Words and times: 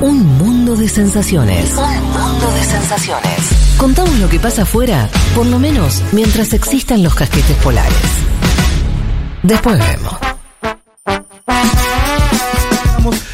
Un 0.00 0.26
mundo 0.36 0.76
de 0.76 0.88
sensaciones. 0.88 1.70
Un 1.70 2.02
mundo 2.12 2.50
de 2.52 2.64
sensaciones. 2.64 3.76
Contamos 3.78 4.18
lo 4.18 4.28
que 4.28 4.38
pasa 4.38 4.62
afuera, 4.62 5.08
por 5.34 5.46
lo 5.46 5.58
menos 5.58 6.02
mientras 6.12 6.52
existan 6.52 7.02
los 7.02 7.14
casquetes 7.14 7.56
polares. 7.56 7.96
Después 9.42 9.78
vemos. 9.78 10.16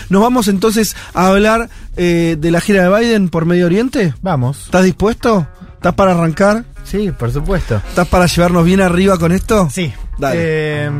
Nos 0.08 0.22
vamos 0.22 0.46
entonces 0.46 0.94
a 1.14 1.28
hablar 1.28 1.68
eh, 1.96 2.36
de 2.38 2.50
la 2.50 2.60
gira 2.60 2.88
de 2.88 3.00
Biden 3.00 3.28
por 3.28 3.44
Medio 3.44 3.66
Oriente. 3.66 4.14
Vamos. 4.22 4.66
¿Estás 4.66 4.84
dispuesto? 4.84 5.46
¿Estás 5.74 5.94
para 5.94 6.12
arrancar? 6.12 6.64
Sí, 6.84 7.10
por 7.10 7.32
supuesto. 7.32 7.76
¿Estás 7.88 8.06
para 8.06 8.26
llevarnos 8.26 8.64
bien 8.64 8.80
arriba 8.80 9.18
con 9.18 9.32
esto? 9.32 9.68
Sí. 9.72 9.92
Eh, 10.34 10.90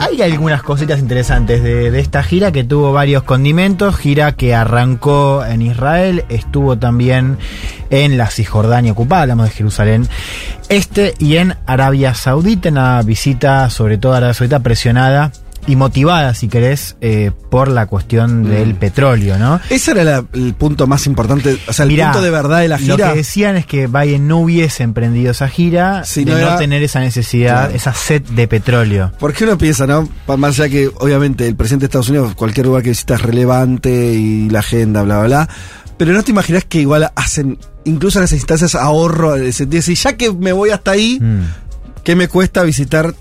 hay 0.00 0.22
algunas 0.22 0.62
cositas 0.62 0.98
interesantes 0.98 1.62
de, 1.62 1.90
de 1.90 2.00
esta 2.00 2.22
gira 2.22 2.52
que 2.52 2.64
tuvo 2.64 2.92
varios 2.92 3.22
condimentos. 3.22 3.96
Gira 3.96 4.32
que 4.32 4.54
arrancó 4.54 5.44
en 5.44 5.62
Israel, 5.62 6.24
estuvo 6.28 6.78
también 6.78 7.38
en 7.90 8.18
la 8.18 8.28
Cisjordania 8.28 8.92
ocupada, 8.92 9.22
hablamos 9.22 9.46
de 9.46 9.54
Jerusalén 9.54 10.08
Este 10.68 11.14
y 11.18 11.36
en 11.36 11.54
Arabia 11.66 12.14
Saudita, 12.14 12.68
una 12.68 13.02
visita 13.02 13.70
sobre 13.70 13.98
todo 13.98 14.14
a 14.14 14.16
Arabia 14.18 14.34
Saudita 14.34 14.60
presionada 14.60 15.30
y 15.66 15.74
motivada, 15.76 16.32
si 16.34 16.48
querés, 16.48 16.96
eh, 17.00 17.30
por 17.50 17.68
la 17.68 17.86
cuestión 17.86 18.44
del 18.44 18.74
petróleo, 18.76 19.38
¿no? 19.38 19.60
Ese 19.70 19.90
era 19.92 20.04
la- 20.04 20.24
el 20.32 20.54
punto 20.54 20.86
más 20.86 21.06
importante, 21.06 21.58
o 21.66 21.72
sea, 21.72 21.84
el 21.84 21.90
Mirá, 21.90 22.12
punto 22.12 22.22
de 22.24 22.30
verdad 22.30 22.60
de 22.60 22.68
la 22.68 22.78
Lo 22.78 22.94
gira. 22.96 23.10
que 23.12 23.18
decían 23.18 23.56
es 23.56 23.66
que 23.66 23.86
Biden 23.88 24.28
no 24.28 24.38
hubiese 24.38 24.82
emprendido 24.84 25.32
esa 25.32 25.48
gira 25.48 26.04
Si 26.04 26.24
de 26.24 26.40
no 26.40 26.56
tener 26.56 26.82
esa 26.82 27.00
necesidad, 27.00 27.62
Claro. 27.64 27.74
esa 27.74 27.94
sed 27.94 28.22
de 28.22 28.46
petróleo. 28.48 29.12
Porque 29.18 29.44
uno 29.44 29.58
piensa, 29.58 29.86
¿no? 29.86 30.08
Más 30.36 30.58
allá 30.60 30.68
que, 30.68 30.88
obviamente, 31.00 31.46
el 31.48 31.56
presidente 31.56 31.84
de 31.84 31.86
Estados 31.86 32.08
Unidos, 32.10 32.34
cualquier 32.34 32.66
lugar 32.66 32.82
que 32.82 32.90
visita 32.90 33.14
es 33.16 33.22
relevante 33.22 33.90
y 34.14 34.48
la 34.50 34.60
agenda, 34.60 35.02
bla, 35.02 35.18
bla, 35.18 35.26
bla. 35.26 35.48
Pero 35.98 36.12
no 36.12 36.22
te 36.22 36.30
imaginas 36.30 36.64
que 36.64 36.80
igual 36.80 37.10
hacen, 37.16 37.58
incluso 37.84 38.18
en 38.18 38.24
esas 38.26 38.38
instancias, 38.38 38.74
ahorro, 38.74 39.34
sentido 39.36 39.66
de 39.70 39.76
decir, 39.78 39.96
ya 39.96 40.12
que 40.16 40.30
me 40.32 40.52
voy 40.52 40.70
hasta 40.70 40.90
ahí, 40.90 41.18
Mm. 41.20 41.40
¿qué 42.04 42.14
me 42.14 42.28
cuesta 42.28 42.62
visitar 42.62 43.14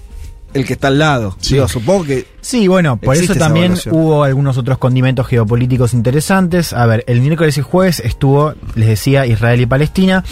el 0.56 0.66
que 0.66 0.74
está 0.74 0.88
al 0.88 0.98
lado? 0.98 1.38
Digo, 1.50 1.68
supongo 1.68 2.06
que 2.06 2.26
Sí, 2.42 2.68
bueno, 2.68 2.98
por 2.98 3.16
eso 3.16 3.34
también 3.36 3.74
hubo 3.90 4.24
algunos 4.24 4.58
otros 4.58 4.78
condimentos 4.78 5.26
geopolíticos 5.26 5.94
interesantes. 5.94 6.74
A 6.74 6.86
ver, 6.86 7.04
el 7.08 7.22
miércoles 7.22 7.58
y 7.58 7.62
jueves 7.62 8.00
estuvo, 8.00 8.54
les 8.76 8.88
decía, 8.88 9.26
Israel 9.26 9.62
y 9.62 9.66
Palestina. 9.66 10.24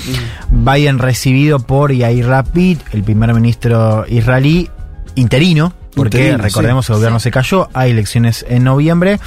Biden 0.50 1.00
recibido 1.00 1.60
por 1.60 1.92
Yair 1.92 2.26
Lapid, 2.26 2.78
el 2.92 3.04
primer 3.04 3.34
ministro 3.34 4.06
israelí 4.08 4.70
interino, 5.16 5.74
porque 5.96 6.18
Interino, 6.18 6.44
recordemos 6.44 6.86
sí. 6.86 6.92
el 6.92 6.98
gobierno 6.98 7.20
se 7.20 7.32
cayó, 7.32 7.70
hay 7.74 7.92
elecciones 7.92 8.46
en 8.48 8.64
noviembre. 8.64 9.20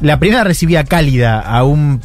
La 0.00 0.18
primera 0.18 0.44
recibía 0.44 0.84
cálida 0.84 1.40
a 1.40 1.64
un 1.64 1.94
mm, 1.94 2.00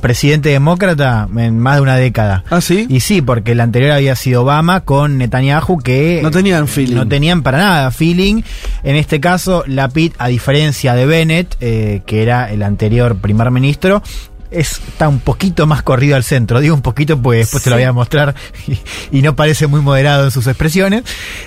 presidente 0.00 0.48
demócrata 0.50 1.28
en 1.36 1.58
más 1.58 1.76
de 1.76 1.82
una 1.82 1.96
década. 1.96 2.44
¿Ah, 2.50 2.60
sí? 2.60 2.86
Y 2.88 3.00
sí, 3.00 3.22
porque 3.22 3.52
el 3.52 3.60
anterior 3.60 3.92
había 3.92 4.16
sido 4.16 4.42
Obama 4.42 4.80
con 4.80 5.18
Netanyahu 5.18 5.78
que 5.78 6.20
No 6.22 6.30
tenían 6.30 6.68
feeling. 6.68 6.94
no 6.96 7.08
tenían 7.08 7.42
para 7.42 7.58
nada 7.58 7.90
feeling. 7.90 8.42
En 8.82 8.96
este 8.96 9.20
caso, 9.20 9.64
Lapid, 9.66 10.12
a 10.18 10.28
diferencia 10.28 10.94
de 10.94 11.06
Bennett, 11.06 11.56
eh, 11.60 12.02
que 12.06 12.22
era 12.22 12.50
el 12.52 12.62
anterior 12.62 13.16
primer 13.16 13.50
ministro, 13.50 14.02
es- 14.50 14.80
está 14.86 15.08
un 15.08 15.18
poquito 15.20 15.66
más 15.66 15.82
corrido 15.82 16.14
al 16.14 16.24
centro. 16.24 16.60
Digo 16.60 16.74
un 16.74 16.82
poquito, 16.82 17.16
pues 17.20 17.38
después 17.38 17.62
te 17.62 17.70
lo 17.70 17.76
voy 17.76 17.84
a 17.86 17.92
mostrar 17.94 18.34
y, 18.66 18.76
y 19.18 19.22
no 19.22 19.34
parece 19.34 19.66
muy 19.66 19.80
moderado 19.80 20.24
en 20.26 20.30
sus 20.30 20.46
expresiones. 20.46 21.04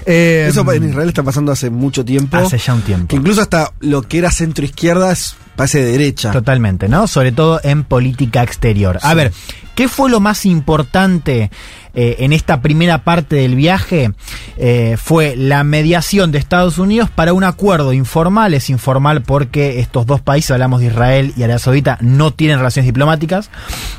Eh, 0.08 0.48
Eso 0.50 0.70
en 0.74 0.90
Israel 0.90 1.10
está 1.10 1.22
pasando 1.22 1.52
hace 1.52 1.70
mucho 1.70 2.04
tiempo. 2.04 2.38
Hace 2.38 2.58
ya 2.58 2.74
un 2.74 2.82
tiempo. 2.82 3.08
Que 3.08 3.16
incluso 3.18 3.42
hasta 3.42 3.72
lo 3.80 4.02
que 4.02 4.18
era 4.18 4.32
centro 4.32 4.66
izquierda 4.66 5.12
es, 5.12 5.36
parece 5.56 5.84
de 5.84 5.92
derecha. 5.92 6.32
Totalmente, 6.32 6.88
¿no? 6.90 7.08
Sobre 7.08 7.32
todo 7.32 7.60
en 7.64 7.84
política 7.84 8.44
exterior. 8.44 9.00
A 9.02 9.10
Sí. 9.12 9.16
ver, 9.16 9.32
¿qué 9.76 9.88
fue 9.88 10.10
lo 10.10 10.20
más 10.20 10.46
importante 10.46 11.50
eh, 11.98 12.18
en 12.20 12.34
esta 12.34 12.62
primera 12.62 13.04
parte 13.06 13.38
del 13.38 13.56
viaje? 13.56 14.12
Eh, 14.58 14.98
fue 15.02 15.36
la 15.38 15.64
mediación 15.64 16.32
de 16.32 16.38
Estados 16.40 16.78
Unidos 16.78 17.10
para 17.10 17.32
un 17.34 17.44
acuerdo 17.46 17.94
informal. 17.94 18.54
Es 18.54 18.70
informal 18.70 19.22
porque 19.22 19.80
estos 19.80 20.06
dos 20.06 20.20
países, 20.22 20.52
hablamos 20.52 20.82
de 20.82 20.88
Israel 20.88 21.34
y 21.38 21.44
Arabia 21.44 21.60
Saudita, 21.60 21.98
no 22.02 22.32
tienen 22.32 22.58
relaciones 22.58 22.88
diplomáticas. 22.88 23.50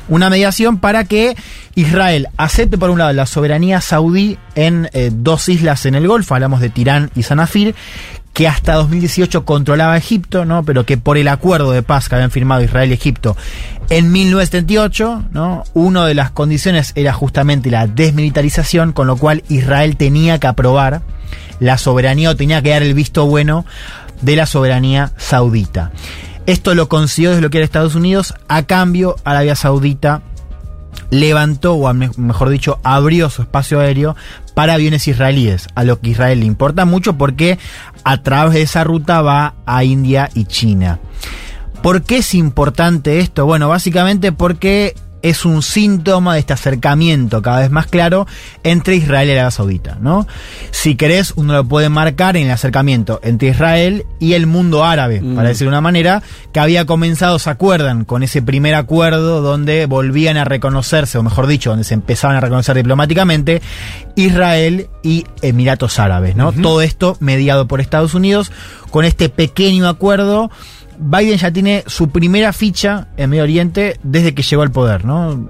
Una 0.09 0.29
mediación 0.29 0.77
para 0.77 1.05
que 1.05 1.35
Israel 1.75 2.27
acepte, 2.37 2.77
por 2.77 2.89
un 2.91 2.99
lado, 2.99 3.13
la 3.13 3.25
soberanía 3.25 3.81
saudí 3.81 4.37
en 4.55 4.89
eh, 4.93 5.11
dos 5.13 5.47
islas 5.49 5.85
en 5.85 5.95
el 5.95 6.07
Golfo, 6.07 6.33
hablamos 6.33 6.59
de 6.61 6.69
Tirán 6.69 7.11
y 7.15 7.23
Sanafir, 7.23 7.75
que 8.37 8.47
hasta 8.47 8.75
2018 8.75 9.45
controlaba 9.45 9.97
Egipto, 9.97 10.45
¿no? 10.45 10.63
Pero 10.63 10.85
que 10.85 10.95
por 10.99 11.17
el 11.17 11.27
acuerdo 11.27 11.71
de 11.71 11.81
paz 11.81 12.07
que 12.07 12.13
habían 12.13 12.29
firmado 12.29 12.61
Israel 12.61 12.91
y 12.91 12.93
Egipto 12.93 13.35
en 13.89 14.11
1978, 14.11 15.29
¿no? 15.31 15.63
Una 15.73 16.05
de 16.05 16.13
las 16.13 16.29
condiciones 16.29 16.91
era 16.93 17.13
justamente 17.13 17.71
la 17.71 17.87
desmilitarización, 17.87 18.93
con 18.93 19.07
lo 19.07 19.17
cual 19.17 19.43
Israel 19.49 19.97
tenía 19.97 20.39
que 20.39 20.45
aprobar 20.45 21.01
la 21.59 21.79
soberanía 21.79 22.29
o 22.29 22.35
tenía 22.35 22.61
que 22.61 22.69
dar 22.69 22.83
el 22.83 22.93
visto 22.93 23.25
bueno 23.25 23.65
de 24.21 24.35
la 24.35 24.45
soberanía 24.45 25.13
saudita. 25.17 25.91
Esto 26.45 26.75
lo 26.75 26.89
consiguió 26.89 27.31
desde 27.31 27.41
lo 27.41 27.49
que 27.49 27.57
era 27.57 27.65
Estados 27.65 27.95
Unidos, 27.95 28.35
a 28.47 28.67
cambio 28.67 29.15
Arabia 29.23 29.55
Saudita 29.55 30.21
levantó, 31.09 31.73
o 31.73 31.91
mejor 31.93 32.49
dicho, 32.49 32.79
abrió 32.83 33.31
su 33.31 33.41
espacio 33.41 33.79
aéreo 33.79 34.15
para 34.57 34.73
aviones 34.73 35.07
israelíes, 35.07 35.67
a 35.75 35.83
lo 35.83 35.99
que 35.99 36.09
Israel 36.09 36.39
le 36.39 36.47
importa 36.47 36.83
mucho 36.85 37.15
porque 37.15 37.59
a 38.03 38.23
través 38.23 38.55
de 38.55 38.63
esa 38.63 38.83
ruta 38.83 39.21
va 39.21 39.53
a 39.67 39.83
India 39.83 40.31
y 40.33 40.45
China. 40.45 40.97
¿Por 41.83 42.01
qué 42.01 42.17
es 42.17 42.33
importante 42.33 43.19
esto? 43.19 43.45
Bueno, 43.45 43.69
básicamente 43.69 44.31
porque 44.31 44.95
es 45.21 45.45
un 45.45 45.61
síntoma 45.63 46.33
de 46.33 46.39
este 46.41 46.53
acercamiento 46.53 47.41
cada 47.41 47.59
vez 47.59 47.71
más 47.71 47.87
claro 47.87 48.27
entre 48.63 48.95
Israel 48.95 49.27
y 49.27 49.31
Arabia 49.31 49.51
Saudita, 49.51 49.97
¿no? 50.01 50.27
Si 50.71 50.95
querés, 50.95 51.33
uno 51.35 51.53
lo 51.53 51.65
puede 51.65 51.89
marcar 51.89 52.37
en 52.37 52.45
el 52.45 52.51
acercamiento 52.51 53.19
entre 53.23 53.49
Israel 53.49 54.05
y 54.19 54.33
el 54.33 54.47
mundo 54.47 54.85
árabe, 54.85 55.21
Mm. 55.21 55.35
para 55.35 55.49
decir 55.49 55.65
de 55.65 55.69
una 55.69 55.81
manera, 55.81 56.21
que 56.51 56.59
había 56.59 56.85
comenzado, 56.85 57.39
¿se 57.39 57.49
acuerdan? 57.49 58.05
Con 58.05 58.23
ese 58.23 58.41
primer 58.41 58.75
acuerdo 58.75 59.41
donde 59.41 59.85
volvían 59.85 60.37
a 60.37 60.43
reconocerse, 60.45 61.17
o 61.17 61.23
mejor 61.23 61.47
dicho, 61.47 61.69
donde 61.71 61.83
se 61.83 61.93
empezaban 61.93 62.37
a 62.37 62.41
reconocer 62.41 62.75
diplomáticamente, 62.75 63.61
Israel 64.15 64.89
y 65.03 65.25
Emiratos 65.41 65.99
Árabes, 65.99 66.35
¿no? 66.35 66.51
Todo 66.51 66.81
esto 66.81 67.17
mediado 67.19 67.67
por 67.67 67.81
Estados 67.81 68.13
Unidos, 68.13 68.51
con 68.89 69.05
este 69.05 69.29
pequeño 69.29 69.87
acuerdo. 69.87 70.49
Biden 70.99 71.37
ya 71.37 71.51
tiene 71.51 71.83
su 71.87 72.09
primera 72.09 72.53
ficha 72.53 73.07
en 73.17 73.29
Medio 73.29 73.43
Oriente 73.43 73.99
desde 74.03 74.33
que 74.33 74.41
llegó 74.41 74.63
al 74.63 74.71
poder, 74.71 75.05
¿no? 75.05 75.49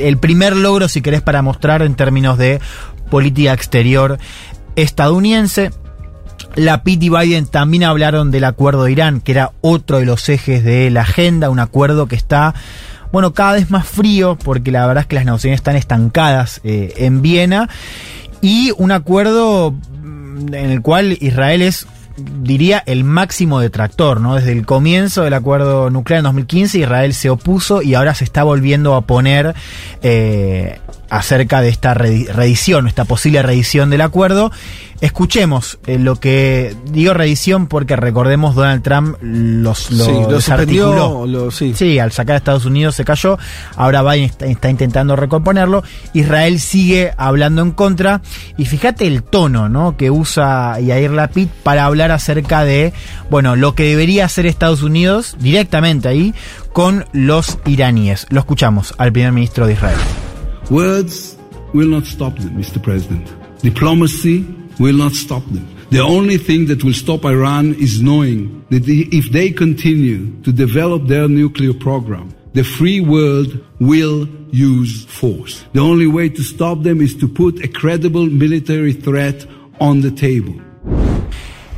El 0.00 0.18
primer 0.18 0.56
logro, 0.56 0.88
si 0.88 1.02
querés, 1.02 1.22
para 1.22 1.42
mostrar 1.42 1.82
en 1.82 1.94
términos 1.94 2.38
de 2.38 2.60
política 3.10 3.52
exterior 3.52 4.18
estadounidense. 4.74 5.70
La 6.54 6.82
Pitt 6.82 7.02
y 7.02 7.08
Biden 7.10 7.46
también 7.46 7.84
hablaron 7.84 8.30
del 8.30 8.44
acuerdo 8.44 8.84
de 8.84 8.92
Irán, 8.92 9.20
que 9.20 9.32
era 9.32 9.52
otro 9.60 9.98
de 9.98 10.06
los 10.06 10.28
ejes 10.28 10.64
de 10.64 10.90
la 10.90 11.02
agenda, 11.02 11.50
un 11.50 11.60
acuerdo 11.60 12.06
que 12.06 12.16
está, 12.16 12.54
bueno, 13.12 13.34
cada 13.34 13.54
vez 13.54 13.70
más 13.70 13.86
frío, 13.86 14.38
porque 14.42 14.70
la 14.70 14.86
verdad 14.86 15.02
es 15.02 15.06
que 15.06 15.16
las 15.16 15.24
negociaciones 15.26 15.60
están 15.60 15.76
estancadas 15.76 16.60
eh, 16.64 16.94
en 16.96 17.20
Viena, 17.20 17.68
y 18.40 18.72
un 18.78 18.92
acuerdo 18.92 19.72
mm, 19.72 20.54
en 20.54 20.70
el 20.70 20.80
cual 20.80 21.18
Israel 21.20 21.62
es 21.62 21.86
diría 22.16 22.82
el 22.86 23.04
máximo 23.04 23.60
detractor, 23.60 24.20
¿no? 24.20 24.34
Desde 24.36 24.52
el 24.52 24.64
comienzo 24.66 25.22
del 25.22 25.34
acuerdo 25.34 25.90
nuclear 25.90 26.18
en 26.18 26.24
2015 26.24 26.78
Israel 26.78 27.14
se 27.14 27.30
opuso 27.30 27.82
y 27.82 27.94
ahora 27.94 28.14
se 28.14 28.24
está 28.24 28.42
volviendo 28.42 28.94
a 28.94 29.02
poner 29.02 29.54
eh, 30.02 30.78
acerca 31.10 31.60
de 31.60 31.68
esta 31.68 31.94
redi- 31.94 32.26
reedición, 32.28 32.88
esta 32.88 33.04
posible 33.04 33.42
reedición 33.42 33.90
del 33.90 34.00
acuerdo. 34.00 34.50
Escuchemos 35.00 35.78
eh, 35.86 35.98
lo 35.98 36.16
que 36.16 36.74
digo 36.90 37.12
reedición 37.14 37.66
porque 37.66 37.96
recordemos 37.96 38.54
Donald 38.54 38.82
Trump 38.82 39.16
los, 39.20 39.90
lo 39.90 40.04
sí, 40.04 40.10
lo 40.12 40.28
desarticuló. 40.28 40.86
suspendió, 40.92 41.26
lo- 41.26 41.50
sí. 41.50 41.74
Sí, 41.74 41.98
al 41.98 42.12
sacar 42.12 42.34
a 42.34 42.38
Estados 42.38 42.64
Unidos 42.64 42.94
se 42.94 43.04
cayó. 43.04 43.38
Ahora 43.76 44.02
Biden 44.02 44.24
está, 44.24 44.46
está 44.46 44.70
intentando 44.70 45.16
recomponerlo. 45.16 45.82
Israel 46.14 46.60
sigue 46.60 47.12
hablando 47.16 47.62
en 47.62 47.72
contra. 47.72 48.22
Y 48.56 48.64
fíjate 48.64 49.06
el 49.06 49.22
tono 49.22 49.68
¿no? 49.68 49.96
que 49.96 50.10
usa 50.10 50.80
Yair 50.80 51.10
Lapid 51.10 51.48
para 51.62 51.84
hablar 51.84 52.10
acerca 52.10 52.64
de 52.64 52.92
bueno 53.30 53.56
lo 53.56 53.74
que 53.74 53.84
debería 53.84 54.24
hacer 54.24 54.46
Estados 54.46 54.82
Unidos 54.82 55.36
directamente 55.40 56.08
ahí 56.08 56.34
con 56.72 57.04
los 57.12 57.58
iraníes. 57.66 58.26
Lo 58.30 58.40
escuchamos 58.40 58.94
al 58.98 59.12
primer 59.12 59.32
ministro 59.32 59.66
de 59.66 59.74
Israel. 59.74 59.96
Words 60.70 61.36
will 61.74 61.90
not 61.90 62.04
stop 62.04 62.34
them, 62.38 62.56
Mr. 62.56 62.80
President. 62.80 63.26
Diplomacy 63.62 64.46
will 64.78 64.96
not 64.96 65.12
stop 65.12 65.44
them. 65.46 65.68
The 65.90 66.00
only 66.00 66.36
thing 66.36 66.66
that 66.66 66.82
will 66.84 66.92
stop 66.92 67.24
Iran 67.24 67.74
is 67.74 68.02
knowing 68.02 68.64
that 68.70 68.82
if 68.88 69.30
they 69.30 69.50
continue 69.50 70.40
to 70.42 70.52
develop 70.52 71.06
their 71.06 71.28
nuclear 71.28 71.72
program, 71.72 72.34
the 72.54 72.64
free 72.64 73.00
world 73.00 73.58
will 73.80 74.26
use 74.50 75.04
force. 75.04 75.64
The 75.72 75.80
only 75.80 76.06
way 76.06 76.28
to 76.30 76.42
stop 76.42 76.82
them 76.82 77.00
is 77.00 77.14
to 77.16 77.28
put 77.28 77.62
a 77.62 77.68
credible 77.68 78.26
military 78.26 78.92
threat 78.92 79.46
on 79.80 80.00
the 80.00 80.10
table. 80.10 80.54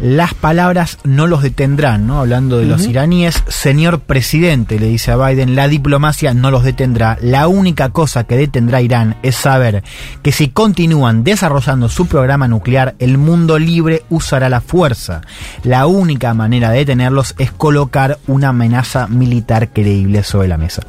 Las 0.01 0.35
palabras 0.35 0.99
no 1.05 1.27
los 1.27 1.43
detendrán, 1.43 2.07
¿no? 2.07 2.21
Hablando 2.21 2.59
de 2.59 2.67
los 2.67 2.87
iraníes, 2.87 3.43
señor 3.49 4.01
presidente, 4.01 4.79
le 4.79 4.87
dice 4.87 5.11
a 5.11 5.17
Biden, 5.17 5.57
la 5.57 5.69
diplomacia 5.69 6.35
no 6.35 6.51
los 6.51 6.63
detendrá. 6.65 7.19
La 7.21 7.49
única 7.49 7.89
cosa 7.91 8.25
que 8.25 8.37
detendrá 8.37 8.79
a 8.79 8.83
Irán 8.83 9.17
es 9.23 9.37
saber 9.37 9.83
que 10.23 10.33
si 10.33 10.49
continúan 10.49 11.25
desarrollando 11.25 11.89
su 11.89 12.07
programa 12.07 12.47
nuclear, 12.49 12.95
el 12.99 13.19
mundo 13.19 13.59
libre 13.59 14.05
usará 14.09 14.49
la 14.49 14.61
fuerza. 14.61 15.23
La 15.65 15.87
única 15.87 16.33
manera 16.35 16.71
de 16.71 16.79
detenerlos 16.79 17.35
es 17.39 17.51
colocar 17.51 18.19
una 18.27 18.51
amenaza 18.51 19.09
militar 19.09 19.71
creíble 19.73 20.23
sobre 20.23 20.49
la 20.49 20.57
mesa. 20.59 20.83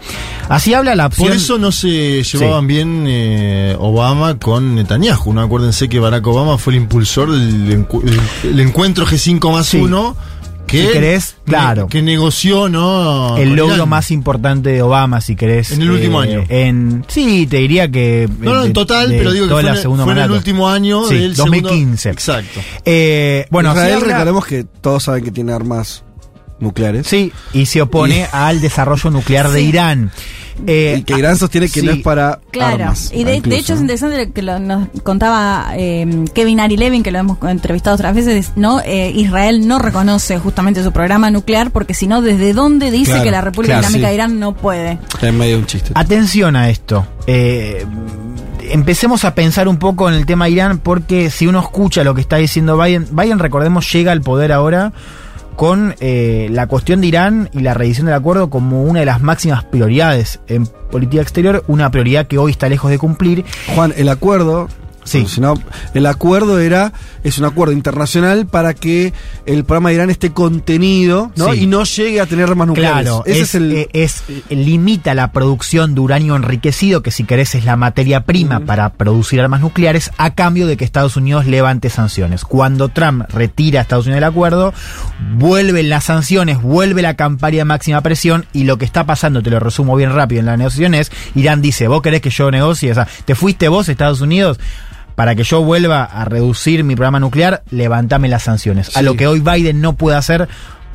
Así 0.49 0.73
habla 0.73 0.95
la 0.95 1.07
opción. 1.07 1.29
Por 1.29 1.35
eso 1.37 1.57
no 1.57 1.71
se 1.71 2.23
llevaban 2.23 2.67
bien 2.67 3.05
eh, 3.07 3.75
Obama 3.79 4.37
con 4.37 4.75
Netanyahu. 4.75 5.33
¿no? 5.33 5.41
Acuérdense 5.41 5.89
que 5.89 5.99
Barack 5.99 6.25
Obama 6.27 6.57
fue 6.57 6.73
el 6.73 6.81
impulsor 6.81 7.31
del 7.31 7.87
encu- 7.87 8.03
el, 8.07 8.51
el 8.51 8.59
encuentro 8.59 8.98
G5 9.05 9.51
más 9.51 9.67
Sí. 9.67 9.77
1 9.77 10.15
que, 10.67 10.85
Si 10.85 10.93
querés, 10.93 11.35
claro. 11.47 11.87
que 11.87 12.03
negoció 12.03 12.69
¿no? 12.69 13.37
el 13.37 13.55
logro 13.55 13.73
Irán. 13.75 13.89
más 13.89 14.11
importante 14.11 14.69
de 14.69 14.83
Obama, 14.83 15.19
si 15.19 15.35
querés. 15.35 15.71
En 15.71 15.81
el 15.81 15.89
último 15.89 16.19
año. 16.19 16.43
En, 16.47 17.03
sí, 17.07 17.47
te 17.47 17.57
diría 17.57 17.89
que. 17.89 18.29
No, 18.39 18.53
no, 18.53 18.61
de- 18.61 18.67
en 18.67 18.73
total, 18.73 19.09
de 19.09 19.17
pero 19.17 19.31
digo 19.31 19.47
que 19.47 19.53
fue, 19.53 19.63
la 19.63 19.69
en 19.71 19.75
el- 19.77 19.81
segunda 19.81 20.03
fue 20.03 20.13
en 20.13 20.19
el 20.19 20.31
último 20.31 20.69
año 20.69 21.05
Sí, 21.07 21.15
del 21.15 21.35
2015. 21.35 22.13
segundo- 22.13 22.19
Exacto. 22.43 22.59
Eh, 22.85 23.47
bueno, 23.49 23.71
Israel, 23.71 24.01
recordemos 24.01 24.45
que 24.45 24.63
todos 24.63 25.01
saben 25.03 25.23
que 25.23 25.31
tiene 25.31 25.53
armas 25.53 26.03
nucleares. 26.59 27.07
Sí, 27.07 27.31
y 27.53 27.65
se 27.65 27.81
opone 27.81 28.27
al 28.31 28.61
desarrollo 28.61 29.09
nuclear 29.09 29.49
de 29.49 29.61
Sí. 29.61 29.65
Irán. 29.69 30.11
Eh, 30.67 30.97
Y 30.99 31.03
que 31.03 31.17
Irán 31.17 31.37
sostiene 31.37 31.69
que 31.69 31.81
no 31.81 31.91
sí. 31.93 31.97
es 31.99 32.03
para 32.03 32.39
Claro, 32.51 32.83
armas. 32.83 33.11
y 33.13 33.23
de, 33.23 33.35
hecho 33.37 33.73
es 33.73 33.79
¿no? 33.79 33.81
interesante 33.85 34.31
que 34.31 34.41
lo, 34.41 34.59
nos 34.59 34.87
contaba 35.03 35.71
eh, 35.75 36.25
Kevin 36.33 36.59
Ari 36.59 36.77
Levin, 36.77 37.03
que 37.03 37.11
lo 37.11 37.19
hemos 37.19 37.37
entrevistado 37.43 37.95
otras 37.95 38.13
veces, 38.15 38.51
¿no? 38.55 38.81
Eh, 38.83 39.11
Israel 39.15 39.67
no 39.67 39.79
reconoce 39.79 40.37
justamente 40.39 40.83
su 40.83 40.91
programa 40.91 41.31
nuclear 41.31 41.71
porque 41.71 41.93
si 41.93 42.07
no, 42.07 42.21
¿desde 42.21 42.53
dónde 42.53 42.91
dice 42.91 43.11
Claro, 43.11 43.23
que 43.23 43.31
la 43.31 43.41
República 43.41 43.73
claro, 43.75 43.87
Islámica 43.87 44.07
sí. 44.07 44.09
de 44.09 44.15
Irán 44.15 44.39
no 44.39 44.53
puede? 44.55 44.99
Es 45.21 45.33
medio 45.33 45.57
un 45.57 45.65
chiste. 45.65 45.91
Atención 45.95 46.55
a 46.55 46.69
esto. 46.69 47.05
Eh, 47.27 47.85
empecemos 48.71 49.25
a 49.25 49.33
pensar 49.35 49.67
un 49.67 49.77
poco 49.77 50.09
en 50.09 50.15
el 50.15 50.25
tema 50.25 50.49
Irán 50.49 50.79
porque 50.79 51.29
si 51.29 51.47
uno 51.47 51.59
escucha 51.59 52.03
lo 52.03 52.13
que 52.13 52.21
está 52.21 52.37
diciendo 52.37 52.77
Biden, 52.77 53.07
Biden 53.11 53.39
recordemos 53.39 53.91
llega 53.91 54.11
al 54.11 54.21
poder 54.21 54.51
ahora 54.51 54.91
con 55.59 55.93
eh, 55.99 56.47
la 56.51 56.67
cuestión 56.67 57.01
de 57.01 57.07
Irán 57.07 57.49
y 57.51 57.59
la 57.59 57.73
revisión 57.73 58.05
del 58.05 58.15
acuerdo 58.15 58.49
como 58.49 58.83
una 58.83 59.01
de 59.01 59.05
las 59.05 59.21
máximas 59.21 59.65
prioridades 59.65 60.39
en 60.47 60.65
política 60.65 61.21
exterior, 61.21 61.65
una 61.67 61.91
prioridad 61.91 62.27
que 62.27 62.37
hoy 62.37 62.51
está 62.51 62.69
lejos 62.69 62.89
de 62.89 62.97
cumplir. 62.97 63.43
Juan, 63.75 63.93
el 63.97 64.07
acuerdo. 64.07 64.69
Sí. 65.11 65.25
si 65.27 65.41
no, 65.41 65.55
el 65.93 66.05
acuerdo 66.05 66.59
era, 66.59 66.93
es 67.23 67.37
un 67.37 67.45
acuerdo 67.45 67.73
internacional 67.73 68.45
para 68.47 68.73
que 68.73 69.13
el 69.45 69.63
programa 69.65 69.89
de 69.89 69.95
Irán 69.95 70.09
esté 70.09 70.31
contenido 70.31 71.31
¿no? 71.35 71.53
Sí. 71.53 71.61
y 71.63 71.67
no 71.67 71.83
llegue 71.83 72.21
a 72.21 72.25
tener 72.25 72.49
armas 72.49 72.67
nucleares. 72.67 73.01
Claro, 73.03 73.23
Ese 73.25 73.41
es, 73.41 73.49
es, 73.49 73.55
el. 73.55 73.71
eh, 73.73 73.89
es- 73.93 74.23
limita 74.49 75.13
la 75.13 75.31
producción 75.31 75.95
de 75.95 76.01
uranio 76.01 76.35
enriquecido, 76.35 77.01
que 77.01 77.11
si 77.11 77.23
querés 77.23 77.55
es 77.55 77.65
la 77.65 77.75
materia 77.75 78.25
prima 78.25 78.59
para 78.61 78.93
producir 78.93 79.41
armas 79.41 79.61
nucleares, 79.61 80.11
a 80.17 80.33
cambio 80.35 80.67
de 80.67 80.77
que 80.77 80.85
Estados 80.85 81.17
Unidos 81.17 81.45
levante 81.45 81.89
sanciones. 81.89 82.45
Cuando 82.45 82.89
Trump 82.89 83.23
retira 83.29 83.79
a 83.79 83.81
Estados 83.83 84.05
Unidos 84.05 84.21
del 84.21 84.29
acuerdo, 84.29 84.73
vuelven 85.35 85.89
las 85.89 86.05
sanciones, 86.05 86.61
vuelve 86.61 87.01
la 87.01 87.15
campaña 87.15 87.59
de 87.59 87.65
máxima 87.65 88.01
presión 88.01 88.45
y 88.53 88.63
lo 88.63 88.77
que 88.77 88.85
está 88.85 89.05
pasando, 89.05 89.41
te 89.41 89.49
lo 89.49 89.59
resumo 89.59 89.95
bien 89.95 90.13
rápido 90.13 90.39
en 90.39 90.45
la 90.45 90.57
negociación 90.57 90.93
es, 90.93 91.11
Irán 91.35 91.61
dice, 91.61 91.87
vos 91.87 92.01
querés 92.01 92.21
que 92.21 92.29
yo 92.29 92.51
negocie, 92.51 92.91
o 92.91 92.95
sea, 92.95 93.07
te 93.25 93.35
fuiste 93.35 93.67
vos, 93.67 93.89
Estados 93.89 94.21
Unidos, 94.21 94.59
para 95.19 95.35
que 95.35 95.43
yo 95.43 95.61
vuelva 95.61 96.05
a 96.05 96.23
reducir 96.23 96.85
mi 96.85 96.95
programa 96.95 97.19
nuclear, 97.19 97.61
levantame 97.71 98.29
las 98.29 98.43
sanciones. 98.43 98.95
A 98.95 99.01
lo 99.01 99.17
que 99.17 99.27
hoy 99.27 99.41
Biden 99.41 99.81
no 99.81 99.97
puede 99.97 100.15
hacer, 100.15 100.47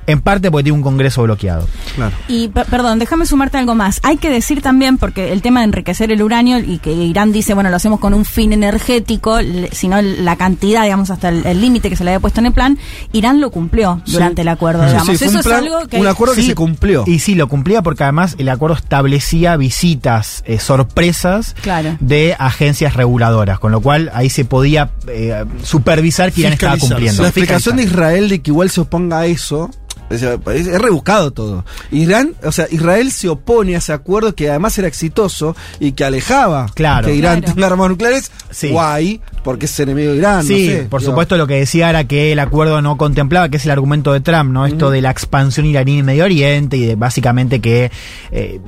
en 0.06 0.20
parte 0.20 0.50
porque 0.50 0.64
tiene 0.64 0.76
un 0.76 0.82
Congreso 0.82 1.22
bloqueado. 1.22 1.66
claro. 1.94 2.14
Y 2.28 2.48
pe- 2.48 2.64
perdón, 2.64 2.98
déjame 2.98 3.26
sumarte 3.26 3.58
algo 3.58 3.74
más. 3.74 4.00
Hay 4.02 4.16
que 4.16 4.30
decir 4.30 4.62
también, 4.62 4.98
porque 4.98 5.32
el 5.32 5.42
tema 5.42 5.60
de 5.60 5.64
enriquecer 5.66 6.10
el 6.12 6.22
uranio 6.22 6.58
y 6.58 6.78
que 6.78 6.92
Irán 6.92 7.32
dice, 7.32 7.54
bueno, 7.54 7.70
lo 7.70 7.76
hacemos 7.76 8.00
con 8.00 8.14
un 8.14 8.24
fin 8.24 8.52
energético, 8.52 9.38
sino 9.72 10.00
la 10.02 10.36
cantidad, 10.36 10.82
digamos, 10.84 11.10
hasta 11.10 11.28
el 11.30 11.60
límite 11.60 11.88
que 11.90 11.96
se 11.96 12.04
le 12.04 12.10
había 12.10 12.20
puesto 12.20 12.40
en 12.40 12.46
el 12.46 12.52
plan, 12.52 12.78
Irán 13.12 13.40
lo 13.40 13.50
cumplió 13.50 14.00
Sí. 14.04 14.12
durante 14.12 14.42
el 14.42 14.48
acuerdo, 14.48 14.84
digamos. 14.84 15.06
sí, 15.08 15.16
fue 15.16 15.26
Eso 15.28 15.34
un 15.36 15.40
es 15.40 15.46
algo 15.46 15.88
que... 15.88 15.98
un 16.00 16.06
acuerdo 16.06 16.34
que 16.34 16.42
se 16.42 16.54
cumplió. 16.54 17.04
Y 17.06 17.18
sí, 17.18 17.34
lo 17.34 17.48
cumplía 17.48 17.82
porque 17.82 18.02
además 18.04 18.34
el 18.38 18.48
acuerdo 18.48 18.76
establecía 18.76 19.56
visitas 19.56 20.42
eh, 20.46 20.58
sorpresas 20.58 21.54
Claro. 21.62 21.96
de 22.00 22.36
agencias 22.38 22.94
reguladoras, 22.94 23.58
con 23.58 23.72
lo 23.72 23.80
cual 23.80 24.10
ahí 24.14 24.30
se 24.30 24.44
podía 24.44 24.90
eh, 25.08 25.44
supervisar 25.62 26.32
que 26.32 26.42
Irán 26.42 26.52
estaba 26.54 26.76
cumpliendo. 26.76 27.22
La 27.22 27.28
explicación 27.28 27.76
de. 27.76 27.84
Israel 27.84 28.28
de 28.28 28.40
que 28.42 28.50
igual 28.50 28.70
se 28.70 28.80
oponga 28.80 29.18
a 29.20 29.26
eso. 29.26 29.70
Es, 30.14 30.66
es- 30.66 30.80
rebuscado 30.80 31.32
todo. 31.32 31.64
Irán, 31.90 32.34
o 32.44 32.52
sea, 32.52 32.66
Israel 32.70 33.10
se 33.12 33.28
opone 33.28 33.74
a 33.74 33.78
ese 33.78 33.92
acuerdo 33.92 34.34
que 34.34 34.48
además 34.50 34.78
era 34.78 34.88
exitoso 34.88 35.56
y 35.80 35.92
que 35.92 36.04
alejaba 36.04 36.66
Claro. 36.74 37.06
que 37.06 37.14
Irán 37.14 37.40
Claro. 37.40 37.54
tenga 37.54 37.66
armas 37.68 37.88
nucleares. 37.90 38.30
Sí. 38.50 38.70
Guay, 38.70 39.20
porque 39.44 39.66
es 39.66 39.78
enemigo 39.80 40.10
de 40.12 40.16
Irán. 40.18 40.44
Sí, 40.44 40.66
no 40.68 40.72
sé, 40.74 40.82
por 40.88 41.00
digo. 41.00 41.12
supuesto 41.12 41.36
lo 41.36 41.46
que 41.46 41.54
decía 41.54 41.90
era 41.90 42.04
que 42.04 42.32
el 42.32 42.38
acuerdo 42.40 42.82
no 42.82 42.96
contemplaba, 42.96 43.48
que 43.48 43.58
es 43.58 43.64
el 43.66 43.70
argumento 43.70 44.12
de 44.12 44.20
Trump, 44.20 44.50
¿no? 44.50 44.66
Esto 44.66 44.90
de 44.90 45.00
la 45.02 45.10
expansión 45.10 45.66
iraní 45.66 46.00
en 46.00 46.06
Medio 46.06 46.24
Oriente 46.24 46.76
y 46.76 46.86
de 46.86 46.94
básicamente 46.96 47.60
que 47.60 47.92
eh, 48.32 48.60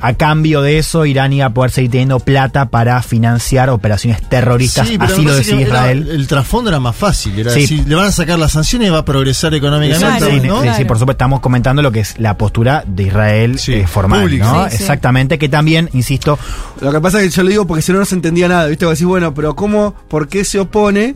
a 0.00 0.12
cambio 0.14 0.60
de 0.60 0.78
eso 0.78 1.06
Irán 1.06 1.32
iba 1.32 1.46
a 1.46 1.50
poder 1.50 1.70
seguir 1.70 1.90
teniendo 1.92 2.18
plata 2.20 2.66
para 2.68 3.00
financiar 3.02 3.70
operaciones 3.70 4.20
terroristas, 4.28 4.88
Sí, 4.88 4.98
así 5.00 5.22
lo 5.22 5.34
decía 5.34 5.54
era- 5.54 5.62
Israel. 5.62 6.08
el 6.10 6.26
trasfondo 6.26 6.70
era 6.70 6.80
más 6.80 6.96
fácil. 6.96 7.38
Era 7.38 7.50
Sí. 7.52 7.60
decir, 7.62 7.88
le 7.88 7.94
van 7.94 8.06
a 8.06 8.12
sacar 8.12 8.38
las 8.38 8.52
sanciones 8.52 8.88
y 8.88 8.90
va 8.90 8.98
a 8.98 9.04
progresar 9.04 9.54
económicamente. 9.54 10.24
Sí, 10.30 10.40
sí, 10.40 10.46
¿no? 10.46 10.56
sí, 10.60 10.62
Claro. 10.68 10.86
por 10.86 10.98
supuesto, 10.98 11.12
estamos 11.12 11.40
comentando 11.40 11.80
lo 11.80 11.92
que 11.92 12.00
es 12.00 12.18
la 12.18 12.36
postura 12.36 12.82
de 12.86 13.04
Israel 13.04 13.58
Sí, 13.58 13.74
eh, 13.74 13.86
formal. 13.86 14.38
¿no? 14.38 14.64
Sí, 14.64 14.70
sí. 14.76 14.82
Exactamente, 14.82 15.38
que 15.38 15.48
también, 15.48 15.88
insisto, 15.92 16.38
Lo 16.80 16.90
que 16.92 17.00
pasa 17.00 17.20
es 17.22 17.30
que 17.30 17.36
yo 17.36 17.42
lo 17.44 17.48
digo 17.50 17.66
porque 17.66 17.82
si 17.82 17.92
no, 17.92 17.98
no 17.98 18.04
se 18.04 18.14
entendía 18.14 18.48
nada. 18.48 18.66
¿Viste? 18.66 18.84
Vos 18.84 18.94
decís, 18.94 19.06
bueno, 19.06 19.32
pero 19.32 19.54
¿cómo? 19.54 19.94
¿Por 20.08 20.23
qué 20.26 20.44
se 20.44 20.58
opone 20.60 21.14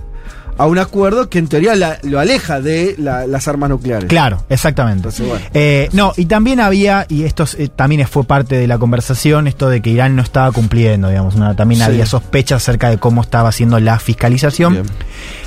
a 0.57 0.67
un 0.67 0.79
acuerdo 0.79 1.31
que 1.31 1.39
en 1.39 1.47
teoría 1.47 1.77
la- 1.77 1.99
lo 2.03 2.19
aleja 2.19 2.61
de 2.61 2.97
la- 2.99 3.29
las 3.29 3.47
armas 3.47 3.71
nucleares? 3.71 4.09
Claro, 4.09 4.43
exactamente. 4.49 4.97
Entonces, 4.99 5.25
bueno. 5.29 5.45
Eh, 5.55 5.89
no, 5.93 6.13
y 6.17 6.27
también 6.27 6.59
había, 6.59 7.07
y 7.09 7.23
esto 7.23 7.45
eh, 7.59 7.69
también 7.69 8.05
fue 8.09 8.25
parte 8.25 8.57
de 8.57 8.67
la 8.67 8.77
conversación, 8.77 9.47
esto 9.47 9.69
de 9.69 9.81
que 9.81 9.91
Irán 9.91 10.17
no 10.17 10.23
estaba 10.23 10.51
cumpliendo, 10.51 11.09
digamos, 11.11 11.37
una- 11.37 11.55
también 11.55 11.81
Sí. 11.81 11.87
había 11.87 12.07
sospechas 12.07 12.61
acerca 12.63 12.91
de 12.91 12.99
cómo 12.99 13.23
estaba 13.23 13.51
haciendo 13.51 13.79
la 13.79 14.01
fiscalización. 14.01 14.73
Bien. 14.73 14.87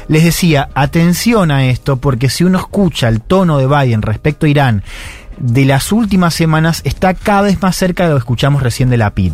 Les 0.08 0.24
decía, 0.24 0.70
atención 0.76 1.52
a 1.52 1.66
esto, 1.66 1.98
porque 1.98 2.30
si 2.30 2.46
uno 2.46 2.58
escucha 2.60 3.10
el 3.10 3.20
tono 3.22 3.58
de 3.58 3.68
Biden 3.68 4.02
respecto 4.02 4.46
a 4.46 4.50
Irán 4.50 4.82
de 5.40 5.66
las 5.66 5.92
últimas 5.92 6.34
semanas, 6.34 6.82
está 6.86 7.14
cada 7.16 7.42
vez 7.42 7.62
más 7.62 7.76
cerca 7.76 8.04
de 8.04 8.10
lo 8.12 8.16
que 8.16 8.20
escuchamos 8.20 8.64
recién 8.64 8.90
de 8.90 8.98
la 8.98 9.14
PID. 9.14 9.34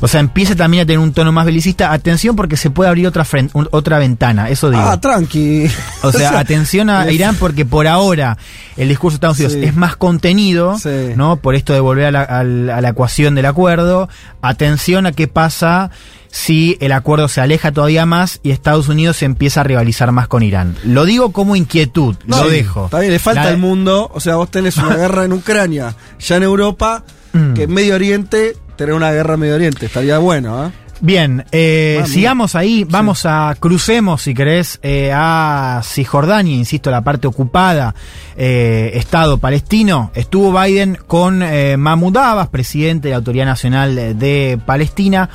O 0.00 0.08
sea, 0.08 0.20
empieza 0.20 0.54
también 0.54 0.82
a 0.82 0.86
tener 0.86 0.98
un 0.98 1.12
tono 1.12 1.32
más 1.32 1.44
belicista. 1.46 1.92
Atención 1.92 2.36
porque 2.36 2.56
se 2.56 2.70
puede 2.70 2.88
abrir 2.90 3.06
otra, 3.06 3.24
fren- 3.24 3.50
un- 3.52 3.68
otra 3.72 3.98
ventana, 3.98 4.48
eso 4.48 4.70
digo. 4.70 4.82
Ah, 4.84 5.00
tranqui. 5.00 5.70
O 6.02 6.12
sea, 6.12 6.38
atención 6.38 6.88
a 6.90 7.06
es- 7.06 7.14
Irán 7.14 7.36
porque 7.36 7.64
por 7.64 7.86
ahora 7.86 8.38
el 8.76 8.88
discurso 8.88 9.14
de 9.14 9.16
Estados 9.16 9.38
Unidos 9.38 9.52
Sí. 9.54 9.64
es 9.64 9.76
más 9.76 9.96
contenido, 9.96 10.78
Sí. 10.78 11.12
¿no? 11.16 11.36
Por 11.36 11.54
esto 11.54 11.72
de 11.72 11.80
volver 11.80 12.06
a 12.06 12.10
la, 12.10 12.22
al- 12.22 12.70
a 12.70 12.80
la 12.80 12.88
ecuación 12.90 13.34
del 13.34 13.46
acuerdo. 13.46 14.08
Atención 14.42 15.06
a 15.06 15.12
qué 15.12 15.28
pasa 15.28 15.90
si 16.32 16.76
el 16.80 16.92
acuerdo 16.92 17.26
se 17.28 17.40
aleja 17.40 17.72
todavía 17.72 18.06
más 18.06 18.38
y 18.44 18.52
Estados 18.52 18.88
Unidos 18.88 19.16
se 19.16 19.24
empieza 19.24 19.60
a 19.60 19.64
rivalizar 19.64 20.12
más 20.12 20.28
con 20.28 20.42
Irán. 20.44 20.76
Lo 20.84 21.04
digo 21.04 21.32
como 21.32 21.56
inquietud, 21.56 22.14
lo 22.26 22.44
Sí, 22.44 22.50
dejo. 22.50 22.84
Está 22.86 23.00
bien, 23.00 23.12
le 23.12 23.18
falta 23.18 23.50
el 23.50 23.58
mundo. 23.58 24.10
O 24.14 24.20
sea, 24.20 24.36
vos 24.36 24.50
tenés 24.50 24.76
una 24.76 24.94
guerra 24.96 25.24
en 25.24 25.32
Ucrania, 25.32 25.94
ya 26.20 26.36
en 26.36 26.42
Europa, 26.44 27.02
Mm. 27.32 27.54
que 27.54 27.62
en 27.64 27.72
Medio 27.72 27.94
Oriente, 27.94 28.56
tener 28.80 28.94
una 28.94 29.12
guerra 29.12 29.34
en 29.34 29.40
Medio 29.40 29.56
Oriente. 29.56 29.84
Estaría 29.84 30.16
bueno, 30.16 30.58
¿ah? 30.58 30.72
Bien, 31.02 31.44
eh, 31.52 31.98
Mami. 32.00 32.08
sigamos 32.10 32.54
ahí, 32.54 32.84
vamos 32.88 33.26
a, 33.26 33.54
crucemos 33.60 34.22
si 34.22 34.32
querés 34.32 34.78
eh, 34.82 35.12
a 35.14 35.82
Cisjordania, 35.84 36.56
insisto, 36.56 36.90
la 36.90 37.02
parte 37.02 37.26
ocupada, 37.26 37.94
eh, 38.38 38.92
Estado 38.94 39.36
palestino. 39.36 40.10
Estuvo 40.14 40.58
Biden 40.58 40.96
con 41.06 41.42
eh, 41.42 41.76
Mahmoud 41.76 42.16
Abbas, 42.16 42.48
presidente 42.48 43.08
de 43.08 43.12
la 43.12 43.18
Autoridad 43.18 43.44
Nacional 43.44 44.18
de 44.18 44.58
Palestina. 44.64 45.28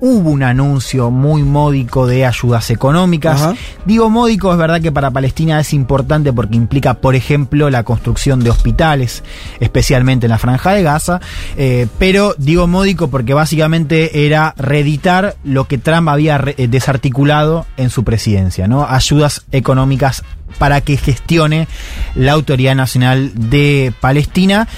Hubo 0.00 0.30
un 0.30 0.42
anuncio 0.42 1.10
muy 1.10 1.42
módico 1.42 2.06
de 2.06 2.24
ayudas 2.24 2.70
económicas. 2.70 3.42
Ajá. 3.42 3.54
Digo 3.84 4.08
módico, 4.08 4.50
es 4.50 4.58
verdad 4.58 4.80
que 4.80 4.92
para 4.92 5.10
Palestina 5.10 5.60
es 5.60 5.72
importante 5.74 6.32
porque 6.32 6.56
implica, 6.56 6.94
por 6.94 7.14
ejemplo, 7.14 7.68
la 7.68 7.82
construcción 7.82 8.42
de 8.42 8.50
hospitales, 8.50 9.22
especialmente 9.60 10.26
en 10.26 10.30
la 10.30 10.38
franja 10.38 10.72
de 10.72 10.82
Gaza, 10.82 11.20
eh, 11.56 11.86
pero 11.98 12.34
digo 12.38 12.66
módico 12.66 13.08
porque 13.08 13.34
básicamente 13.34 14.26
era 14.26 14.54
reeditar 14.56 15.36
lo 15.44 15.68
que 15.68 15.78
Trump 15.78 16.08
había 16.08 16.42
eh, 16.56 16.68
desarticulado 16.68 17.66
en 17.76 17.90
su 17.90 18.04
presidencia, 18.04 18.68
¿no? 18.68 18.86
Ayudas 18.86 19.44
económicas 19.52 20.24
para 20.58 20.80
que 20.80 20.96
gestione 20.96 21.68
la 22.14 22.32
Autoridad 22.32 22.74
Nacional 22.74 23.32
de 23.34 23.92
Palestina. 24.00 24.68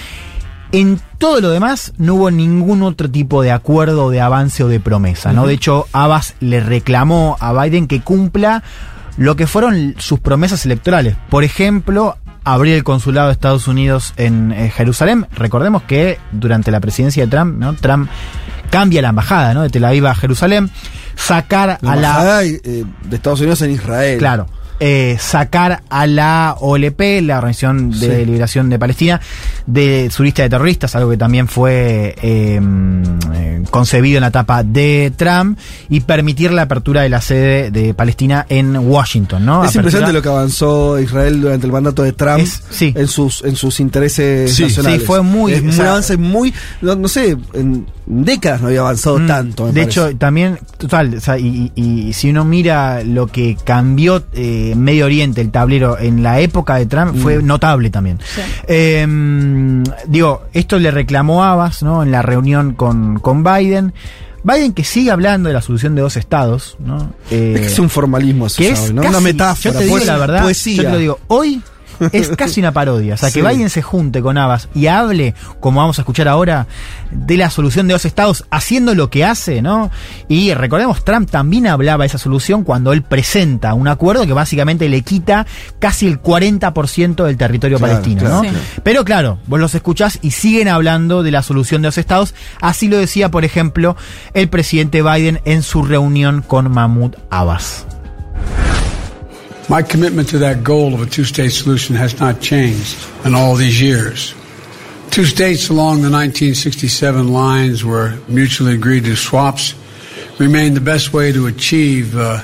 En 0.73 1.01
todo 1.23 1.41
lo 1.41 1.51
demás 1.51 1.93
no 1.99 2.17
hubo 2.17 2.33
ningún 2.33 2.83
otro 2.83 3.09
tipo 3.09 3.43
de 3.43 3.53
acuerdo, 3.53 4.11
de 4.11 4.21
avance 4.21 4.65
o 4.65 4.67
de 4.67 4.81
promesa, 4.81 5.33
¿no? 5.33 5.47
De 5.47 5.55
hecho, 5.55 5.87
Abbas 5.93 6.35
le 6.41 6.59
reclamó 6.59 7.37
a 7.39 7.53
Biden 7.53 7.87
que 7.87 8.01
cumpla 8.01 8.65
lo 9.17 9.37
que 9.37 9.47
fueron 9.47 9.95
sus 9.99 10.19
promesas 10.19 10.67
electorales. 10.67 11.15
Por 11.31 11.45
ejemplo, 11.45 12.17
abrir 12.43 12.75
el 12.75 12.83
consulado 12.83 13.29
de 13.29 13.35
Estados 13.35 13.69
Unidos 13.69 14.15
en 14.17 14.51
eh, 14.51 14.69
Jerusalén. 14.71 15.29
Recordemos 15.37 15.85
que 15.85 16.19
durante 16.33 16.73
la 16.73 16.81
presidencia 16.81 17.25
de 17.25 17.31
Trump, 17.31 17.57
¿no? 17.57 17.75
Trump 17.75 18.11
cambia 18.71 19.01
la 19.01 19.11
embajada, 19.11 19.55
¿no? 19.55 19.63
De 19.63 19.71
Tel 19.71 19.85
Aviv 19.85 20.05
a 20.09 20.17
Jerusalén. 20.17 20.71
Sacar 21.15 21.79
La 21.83 21.93
a 21.93 21.95
la. 21.95 22.09
embajada, 22.09 22.45
eh, 22.45 22.59
de 22.65 23.17
Estados 23.17 23.39
Unidos 23.39 23.63
en 23.63 23.71
Israel. 23.71 24.19
Claro. 24.19 24.49
Eh, 24.85 25.17
sacar 25.21 25.85
a 25.89 26.09
la 26.09 26.57
OLP, 26.59 27.21
la 27.23 27.39
Organización 27.39 27.93
de 27.93 28.19
Sí. 28.19 28.27
Liberación 28.27 28.69
de 28.69 28.81
Palestina, 28.81 29.21
de 29.65 30.11
su 30.11 30.25
lista 30.25 30.43
de 30.43 30.51
terroristas, 30.51 30.97
algo 30.97 31.09
que 31.11 31.17
también 31.17 31.47
fue 31.47 32.17
eh, 32.21 32.61
eh, 33.33 33.52
concebido 33.71 34.19
en 34.19 34.23
la 34.23 34.29
etapa 34.29 34.63
de 34.63 35.13
Trump, 35.17 35.59
y 35.89 36.01
permitir 36.01 36.53
la 36.53 36.63
apertura 36.63 37.03
de 37.03 37.09
la 37.09 37.21
sede 37.21 37.71
de 37.71 37.95
Palestina 37.95 38.47
en 38.49 38.77
Washington, 38.77 39.45
¿no? 39.45 39.65
Es 39.65 39.71
Apertura- 39.71 39.81
impresionante 39.83 40.13
lo 40.13 40.23
que 40.23 40.29
avanzó 40.29 40.99
Israel 41.01 41.41
durante 41.41 41.67
el 41.67 41.73
mandato 41.73 42.03
de 42.03 42.13
Trump 42.13 42.41
Es- 42.41 42.63
sí. 42.71 42.93
en 42.97 43.09
sus 43.09 43.43
en 43.45 43.57
sus 43.57 43.81
intereses 43.81 44.55
Sí, 44.55 44.65
nacionales. 44.65 45.01
sí, 45.01 45.07
fue 45.07 45.23
muy- 45.23 45.53
Es 45.53 45.61
o 45.63 45.65
un 45.65 45.73
sea, 45.73 45.91
avance 45.91 46.17
muy 46.17 46.53
no, 46.81 46.95
no 46.97 47.09
sé, 47.09 47.37
en 47.55 47.87
décadas 48.07 48.61
no 48.61 48.67
había 48.67 48.81
avanzado 48.81 49.19
Mm, 49.21 49.27
tanto. 49.27 49.65
me 49.67 49.73
de 49.73 49.81
parece. 49.83 50.01
hecho, 50.09 50.17
también, 50.19 50.59
total, 50.77 51.15
o 51.17 51.21
sea, 51.21 51.39
y, 51.39 51.71
y- 51.77 52.09
y 52.09 52.13
si 52.13 52.31
uno 52.31 52.45
mira 52.45 53.03
lo 53.05 53.29
que 53.29 53.57
cambió 53.65 54.23
eh, 54.33 54.75
Medio 54.77 55.05
Oriente, 55.07 55.41
el 55.41 55.51
tablero, 55.51 55.99
en 55.99 56.23
la 56.23 56.41
época 56.41 56.77
de 56.77 56.87
Trump, 56.87 57.17
fue 57.17 57.39
Mm. 57.39 57.47
notable 57.47 57.91
también. 57.91 58.19
Eh, 58.67 59.07
digo, 60.09 60.43
esto 60.53 60.79
le 60.79 60.91
reclamó 60.91 61.45
Abbas, 61.45 61.83
¿no? 61.83 62.03
En 62.03 62.11
la 62.11 62.23
reunión 62.23 62.75
con, 62.75 63.19
con 63.21 63.43
Biden. 63.59 63.93
Biden 64.45 64.73
que 64.73 64.83
sigue 64.83 65.11
hablando 65.13 65.49
de 65.49 65.55
la 65.55 65.63
solución 65.63 65.95
de 65.95 66.03
dos 66.03 66.17
estados, 66.17 66.77
¿no? 66.81 67.13
Eh, 67.31 67.53
es 67.55 67.61
que 67.61 67.67
es 67.69 67.79
un 67.79 67.89
formalismo 67.89 68.49
que 68.57 68.71
es 68.71 68.79
¿sabes? 68.79 68.93
¿no? 68.93 69.03
casi- 69.03 69.11
una 69.15 69.21
metáfora, 69.21 69.73
Yo 69.73 69.79
te 69.79 69.85
digo 69.85 69.99
la 70.01 70.19
verdad, 70.19 70.43
poesía. 70.43 70.77
yo 70.77 70.83
te 70.83 70.91
lo 70.91 70.99
digo, 70.99 71.19
hoy 71.29 71.63
es 72.13 72.29
casi 72.37 72.61
una 72.61 72.73
parodia. 72.73 73.15
O 73.15 73.17
sea, 73.17 73.31
que. 73.31 73.43
Biden 73.43 73.71
se 73.71 73.83
junte 73.83 74.23
con 74.23 74.39
Abbas 74.39 74.69
y 74.75 74.87
hable, 74.87 75.35
como 75.61 75.81
vamos 75.81 75.99
a 75.99 76.03
escuchar 76.03 76.29
ahora, 76.29 76.67
de 77.11 77.37
la 77.37 77.51
solución 77.51 77.87
de 77.87 77.95
dos 77.95 78.05
estados, 78.05 78.45
haciendo 78.51 78.95
lo 78.95 79.11
que 79.11 79.25
hace, 79.25 79.63
¿no? 79.63 79.91
Y 80.29 80.55
recordemos, 80.55 81.05
Trump 81.05 81.31
también 81.31 81.67
hablaba 81.67 82.05
de 82.05 82.09
esa 82.09 82.19
solución 82.19 82.65
cuando 82.65 82.93
él 82.93 83.03
presenta 83.03 83.75
un 83.75 83.89
acuerdo 83.89 84.27
que 84.27 84.33
básicamente 84.33 84.89
le 84.89 85.03
quita 85.03 85.47
casi 85.79 86.07
el 86.07 86.21
40% 86.21 87.25
del 87.25 87.37
territorio 87.37 87.79
Claro, 87.79 87.93
palestino, 87.93 88.21
claro, 88.21 88.43
¿no? 88.43 88.59
Pero 88.83 89.05
claro, 89.05 89.39
vos 89.47 89.61
los 89.61 89.75
escuchás 89.75 90.19
y 90.23 90.33
siguen 90.33 90.69
hablando 90.69 91.23
de 91.23 91.31
la 91.31 91.43
solución 91.43 91.83
de 91.83 91.89
dos 91.89 91.99
estados. 91.99 92.35
Así 92.61 92.89
lo 92.89 92.99
decía, 92.99 93.31
por 93.31 93.45
ejemplo, 93.45 93.97
el 94.35 94.49
presidente 94.49 95.03
Biden 95.03 95.41
en 95.45 95.63
su 95.63 95.83
reunión 95.83 96.43
con 96.43 96.71
Mahmoud 96.71 97.15
Abbas. 97.31 97.87
My 99.69 99.83
commitment 99.83 100.29
to 100.31 100.39
that 100.39 100.65
goal 100.65 100.93
of 100.93 101.03
a 101.03 101.07
two 101.07 101.25
state 101.25 101.51
solution 101.51 101.95
has 101.97 102.19
not 102.19 102.41
changed 102.41 103.07
in 103.25 103.35
all 103.35 103.55
these 103.55 103.81
years. 103.81 104.35
Two 105.11 105.25
states 105.25 105.69
along 105.69 106.03
the 106.03 106.11
1967 106.11 107.33
lines 107.33 107.85
were 107.85 108.19
mutually 108.29 108.75
agreed 108.75 109.05
to 109.05 109.15
swaps 109.15 109.75
remain 110.39 110.75
the 110.75 110.81
best 110.81 111.13
way 111.13 111.31
to 111.33 111.47
achieve 111.47 112.17
uh, 112.17 112.43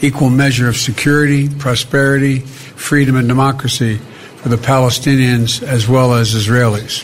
equal 0.00 0.30
measure 0.30 0.68
of 0.68 0.76
security, 0.76 1.48
prosperity, 1.48 2.40
freedom, 2.40 3.16
and 3.16 3.26
democracy 3.26 3.96
for 4.36 4.48
the 4.48 4.56
Palestinians 4.56 5.62
as 5.62 5.88
well 5.88 6.14
as 6.14 6.34
Israelis. 6.34 7.02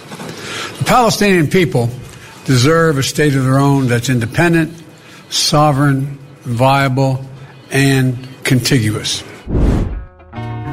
The 0.79 0.85
Palestinian 0.85 1.49
people 1.49 1.91
deserve 2.45 2.99
a 2.99 3.03
state 3.03 3.35
of 3.35 3.45
their 3.45 3.59
own 3.59 3.89
that's 3.89 4.09
independent, 4.09 4.73
sovereign, 5.31 6.19
viable, 6.43 7.25
and 7.71 8.29
contiguous. 8.45 9.25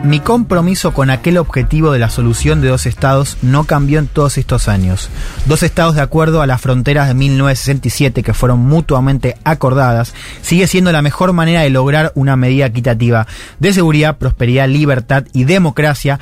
Mi 0.03 0.19
compromiso 0.19 0.93
con 0.93 1.09
aquel 1.09 1.37
objetivo 1.37 1.91
de 1.91 1.99
la 1.99 2.09
solución 2.09 2.61
de 2.61 2.69
dos 2.69 2.85
estados 2.85 3.37
no 3.41 3.65
cambió 3.65 3.99
en 3.99 4.07
todos 4.07 4.37
estos 4.37 4.67
años. 4.67 5.09
Dos 5.45 5.63
estados 5.63 5.95
de 5.95 6.01
acuerdo 6.01 6.41
a 6.41 6.47
las 6.47 6.61
fronteras 6.61 7.07
de 7.07 7.13
1967 7.13 8.23
que 8.23 8.33
fueron 8.33 8.59
mutuamente 8.59 9.35
acordadas 9.43 10.13
sigue 10.41 10.67
siendo 10.67 10.91
la 10.91 11.01
mejor 11.01 11.33
manera 11.33 11.61
de 11.61 11.69
lograr 11.69 12.11
una 12.15 12.35
medida 12.35 12.67
equitativa 12.67 13.27
de 13.59 13.73
seguridad, 13.73 14.17
prosperidad, 14.17 14.69
libertad 14.69 15.25
y 15.33 15.43
democracia 15.43 16.19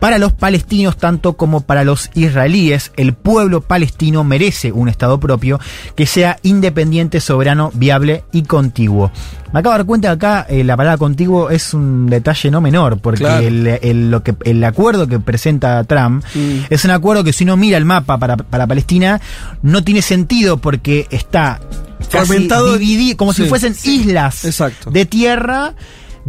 para 0.00 0.18
los 0.18 0.32
palestinos 0.32 0.96
tanto 0.96 1.34
como 1.34 1.60
para 1.60 1.84
los 1.84 2.10
israelíes, 2.14 2.90
el 2.96 3.12
pueblo 3.14 3.60
palestino 3.60 4.24
merece 4.24 4.72
un 4.72 4.88
Estado 4.88 5.20
propio 5.20 5.60
que 5.94 6.06
sea 6.06 6.38
independiente, 6.42 7.20
soberano, 7.20 7.70
viable 7.74 8.24
y 8.32 8.42
contiguo. 8.42 9.12
Me 9.52 9.60
acabo 9.60 9.72
de 9.74 9.78
dar 9.80 9.86
cuenta 9.86 10.08
que 10.08 10.12
acá 10.26 10.46
eh, 10.48 10.64
la 10.64 10.76
palabra 10.76 10.96
contiguo 10.96 11.50
es 11.50 11.74
un 11.74 12.06
detalle 12.06 12.50
no 12.50 12.60
menor, 12.60 12.98
porque 13.00 13.24
Claro. 13.24 13.46
el, 13.46 13.66
el- 13.66 14.10
lo 14.10 14.22
que, 14.22 14.34
el 14.44 14.62
acuerdo 14.64 15.06
que 15.06 15.18
presenta 15.20 15.82
Trump 15.84 16.24
Mm. 16.34 16.58
es 16.70 16.84
un 16.84 16.92
acuerdo 16.92 17.22
que 17.24 17.32
si 17.32 17.44
uno 17.44 17.56
mira 17.56 17.76
el 17.76 17.84
mapa 17.84 18.16
para, 18.18 18.36
para 18.36 18.66
Palestina 18.66 19.20
no 19.62 19.82
tiene 19.84 20.02
sentido 20.02 20.56
porque 20.58 21.06
está 21.10 21.60
Fragmentado. 22.08 22.78
dividi- 22.78 23.16
como 23.16 23.32
si 23.32 23.42
Sí. 23.42 23.48
fuesen 23.48 23.74
islas 23.84 24.44
Exacto. 24.44 24.90
de 24.90 25.04
tierra 25.04 25.74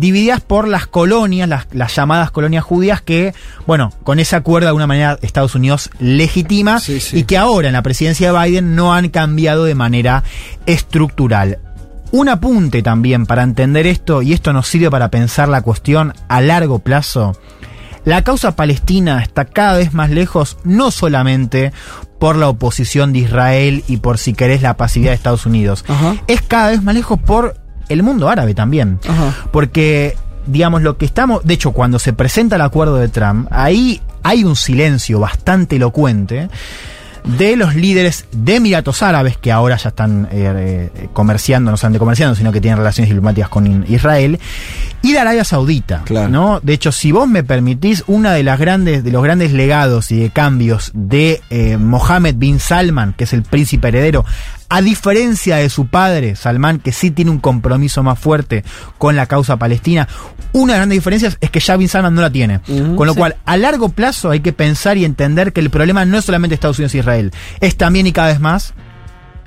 divididas 0.02 0.42
por 0.42 0.68
las 0.68 0.88
colonias, 0.88 1.48
las, 1.48 1.68
las 1.72 1.96
llamadas 1.96 2.32
colonias 2.32 2.64
judías 2.64 3.02
que, 3.02 3.34
bueno, 3.68 3.94
con 4.04 4.20
ese 4.20 4.36
acuerdo 4.36 4.66
de 4.66 4.70
alguna 4.70 4.88
manera 4.88 5.18
Estados 5.22 5.56
Unidos 5.56 5.90
legitima 6.00 6.80
Sí, 6.80 7.00
sí. 7.00 7.20
y 7.20 7.24
que 7.24 7.38
ahora 7.38 7.68
en 7.68 7.74
la 7.74 7.84
presidencia 7.84 8.34
de 8.34 8.40
Biden 8.40 8.76
no 8.76 8.94
han 8.94 9.10
cambiado 9.10 9.64
de 9.64 9.76
manera 9.76 10.24
estructural. 10.66 11.60
Un 12.12 12.28
apunte 12.28 12.82
también 12.82 13.26
para 13.26 13.44
entender 13.44 13.88
esto, 13.88 14.22
y 14.22 14.34
esto 14.34 14.52
nos 14.52 14.68
sirve 14.68 14.90
para 14.90 15.10
pensar 15.12 15.48
la 15.48 15.62
cuestión 15.62 16.14
a 16.28 16.42
largo 16.42 16.80
plazo. 16.80 17.38
La 18.04 18.24
causa 18.24 18.56
palestina 18.56 19.22
está 19.22 19.46
cada 19.46 19.78
vez 19.78 19.94
más 19.94 20.10
lejos, 20.10 20.58
no 20.64 20.90
solamente 20.90 21.72
por 22.20 22.36
la 22.36 22.50
oposición 22.50 23.14
de 23.14 23.20
Israel 23.20 23.84
y 23.88 23.98
por, 23.98 24.18
si 24.18 24.34
querés, 24.34 24.62
la 24.64 24.76
pasividad 24.76 25.12
de 25.12 25.16
Estados 25.16 25.46
Unidos. 25.46 25.86
Ajá. 25.88 26.16
Es 26.28 26.42
cada 26.42 26.72
vez 26.72 26.82
más 26.82 26.96
lejos 26.96 27.20
por 27.20 27.61
el 27.92 28.04
mundo 28.04 28.30
árabe 28.30 28.54
también. 28.54 29.00
Ajá. 29.08 29.36
Porque, 29.52 30.18
digamos, 30.46 30.82
lo 30.82 30.98
que 30.98 31.06
estamos. 31.06 31.44
De 31.44 31.54
hecho, 31.54 31.72
cuando 31.72 32.00
se 32.00 32.14
presenta 32.14 32.56
el 32.56 32.62
acuerdo 32.62 32.96
de 32.96 33.08
Trump, 33.08 33.48
ahí 33.52 34.02
hay 34.24 34.44
un 34.44 34.56
silencio 34.56 35.20
bastante 35.20 35.78
elocuente 35.78 36.50
de 37.24 37.56
los 37.56 37.76
líderes 37.76 38.26
de 38.32 38.56
Emiratos 38.56 39.04
Árabes, 39.04 39.38
que 39.38 39.52
ahora 39.52 39.78
ya 39.78 39.90
están 39.90 40.28
eh, 40.32 40.90
eh, 40.96 41.08
comerciando, 41.14 41.72
no 41.72 41.78
solamente 41.78 42.00
comerciando, 42.00 42.36
sino 42.36 42.52
que 42.52 42.62
tienen 42.62 42.78
relaciones 42.78 43.10
diplomáticas 43.10 43.50
con 43.50 43.86
Israel, 43.88 44.40
y 45.02 45.12
de 45.14 45.20
Arabia 45.20 45.44
Saudita. 45.44 46.02
Claro. 46.06 46.30
¿no? 46.30 46.60
De 46.62 46.74
hecho, 46.74 46.92
si 46.92 47.12
vos 47.12 47.28
me 47.28 47.44
permitís, 47.44 48.04
una 48.08 48.34
de 48.34 48.44
las 48.44 48.60
grandes, 48.60 49.04
de 49.04 49.12
los 49.12 49.24
grandes 49.24 49.52
legados 49.54 50.12
y 50.12 50.20
de 50.20 50.30
cambios 50.32 50.92
de 50.94 51.42
eh, 51.50 51.78
Mohammed 51.78 52.36
bin 52.36 52.60
Salman, 52.60 53.14
que 53.14 53.26
es 53.26 53.34
el 53.34 53.44
príncipe 53.44 53.90
heredero, 53.90 54.26
a 54.72 54.82
diferencia 54.82 55.58
de 55.58 55.70
su 55.70 55.88
padre, 55.88 56.38
Salman, 56.38 56.80
que 56.80 56.94
sí 56.94 57.12
tiene 57.12 57.30
un 57.30 57.40
compromiso 57.40 58.04
más 58.04 58.18
fuerte 58.18 58.64
con 58.98 59.18
la 59.18 59.26
causa 59.26 59.58
palestina, 59.58 60.08
una 60.54 60.72
de 60.72 60.78
las 60.78 60.80
grandes 60.80 60.98
diferencias 61.00 61.38
es 61.42 61.52
que 61.52 61.60
ya 61.60 61.76
bin 61.76 61.90
Salman 61.90 62.16
no 62.16 62.22
la 62.22 62.30
tiene. 62.30 62.62
Con 62.96 63.06
lo 63.06 63.12
sí. 63.12 63.20
cual, 63.20 63.36
a 63.44 63.58
largo 63.58 63.90
plazo 63.90 64.30
hay 64.30 64.40
que 64.40 64.54
pensar 64.54 64.96
y 64.96 65.04
entender 65.04 65.52
que 65.52 65.60
el 65.60 65.70
problema 65.70 66.06
no 66.06 66.18
es 66.18 66.24
solamente 66.24 66.56
Estados 66.56 66.80
Unidos 66.80 66.96
e 66.96 67.00
Israel, 67.00 67.34
es 67.60 67.76
también 67.76 68.08
y 68.08 68.14
cada 68.14 68.30
vez 68.30 68.40
más 68.40 68.74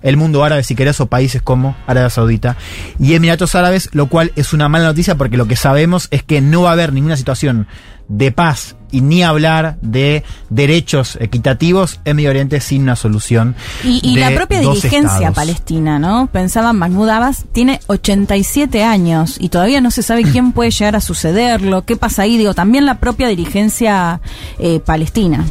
el 0.02 0.18
mundo 0.18 0.44
árabe, 0.44 0.62
si 0.62 0.74
querés, 0.74 1.00
o 1.00 1.06
países 1.06 1.40
como 1.40 1.74
Arabia 1.86 2.10
Saudita 2.10 2.58
y 3.00 3.14
Emiratos 3.14 3.54
Árabes, 3.54 3.88
lo 3.94 4.08
cual 4.10 4.30
es 4.36 4.52
una 4.52 4.68
mala 4.68 4.84
noticia 4.84 5.14
porque 5.14 5.38
lo 5.38 5.48
que 5.48 5.56
sabemos 5.56 6.08
es 6.10 6.22
que 6.22 6.42
no 6.42 6.60
va 6.60 6.68
a 6.68 6.72
haber 6.74 6.92
ninguna 6.92 7.16
situación 7.16 7.66
de 8.08 8.32
paz 8.32 8.76
y 8.90 9.00
ni 9.00 9.24
hablar 9.24 9.76
de 9.80 10.22
derechos 10.50 11.18
equitativos 11.20 11.98
en 12.04 12.14
Medio 12.16 12.30
Oriente 12.30 12.60
sin 12.60 12.82
una 12.82 12.94
solución. 12.94 13.56
Y, 13.82 14.00
y 14.08 14.16
la 14.18 14.30
propia 14.34 14.62
dos 14.62 14.76
dirigencia 14.76 15.14
estados. 15.16 15.34
palestina, 15.34 15.98
¿no? 15.98 16.28
Pensaban, 16.30 16.78
Mahmoud 16.78 17.08
Abbas 17.08 17.44
tiene 17.52 17.80
87 17.88 18.84
años 18.84 19.36
y 19.40 19.48
todavía 19.48 19.80
no 19.80 19.90
se 19.90 20.02
sabe 20.04 20.22
quién 20.30 20.52
puede 20.52 20.70
llegar 20.70 20.94
a 20.94 21.00
sucederlo, 21.00 21.84
qué 21.84 21.96
pasa 21.96 22.22
ahí, 22.22 22.36
digo, 22.38 22.54
también 22.54 22.86
la 22.86 22.98
propia 23.00 23.26
dirigencia 23.26 24.20
eh, 24.60 24.78
palestina. 24.84 25.44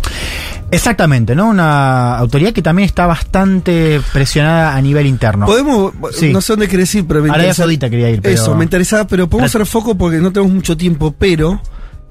Exactamente, 0.71 1.35
¿no? 1.35 1.49
Una 1.49 2.17
autoridad 2.17 2.51
que 2.53 2.61
también 2.61 2.85
está 2.87 3.05
bastante 3.05 4.01
presionada 4.11 4.75
a 4.75 4.81
nivel 4.81 5.05
interno. 5.05 5.45
Podemos, 5.45 5.91
Sí. 6.13 6.31
no 6.31 6.41
sé 6.41 6.53
dónde 6.53 6.67
querés 6.67 6.93
ir, 6.95 7.05
pero 7.05 7.21
me 7.21 7.27
Arabia 7.29 7.47
interesa- 7.49 7.63
Saudita 7.63 7.89
quería 7.89 8.09
ir, 8.09 8.21
pero- 8.21 8.33
Eso, 8.35 8.55
me 8.55 8.63
interesaba, 8.63 9.05
pero 9.05 9.27
podemos 9.29 9.51
hacer 9.53 9.65
foco 9.67 9.95
porque 9.95 10.17
no 10.17 10.31
tenemos 10.31 10.53
mucho 10.53 10.75
tiempo, 10.77 11.13
pero 11.17 11.61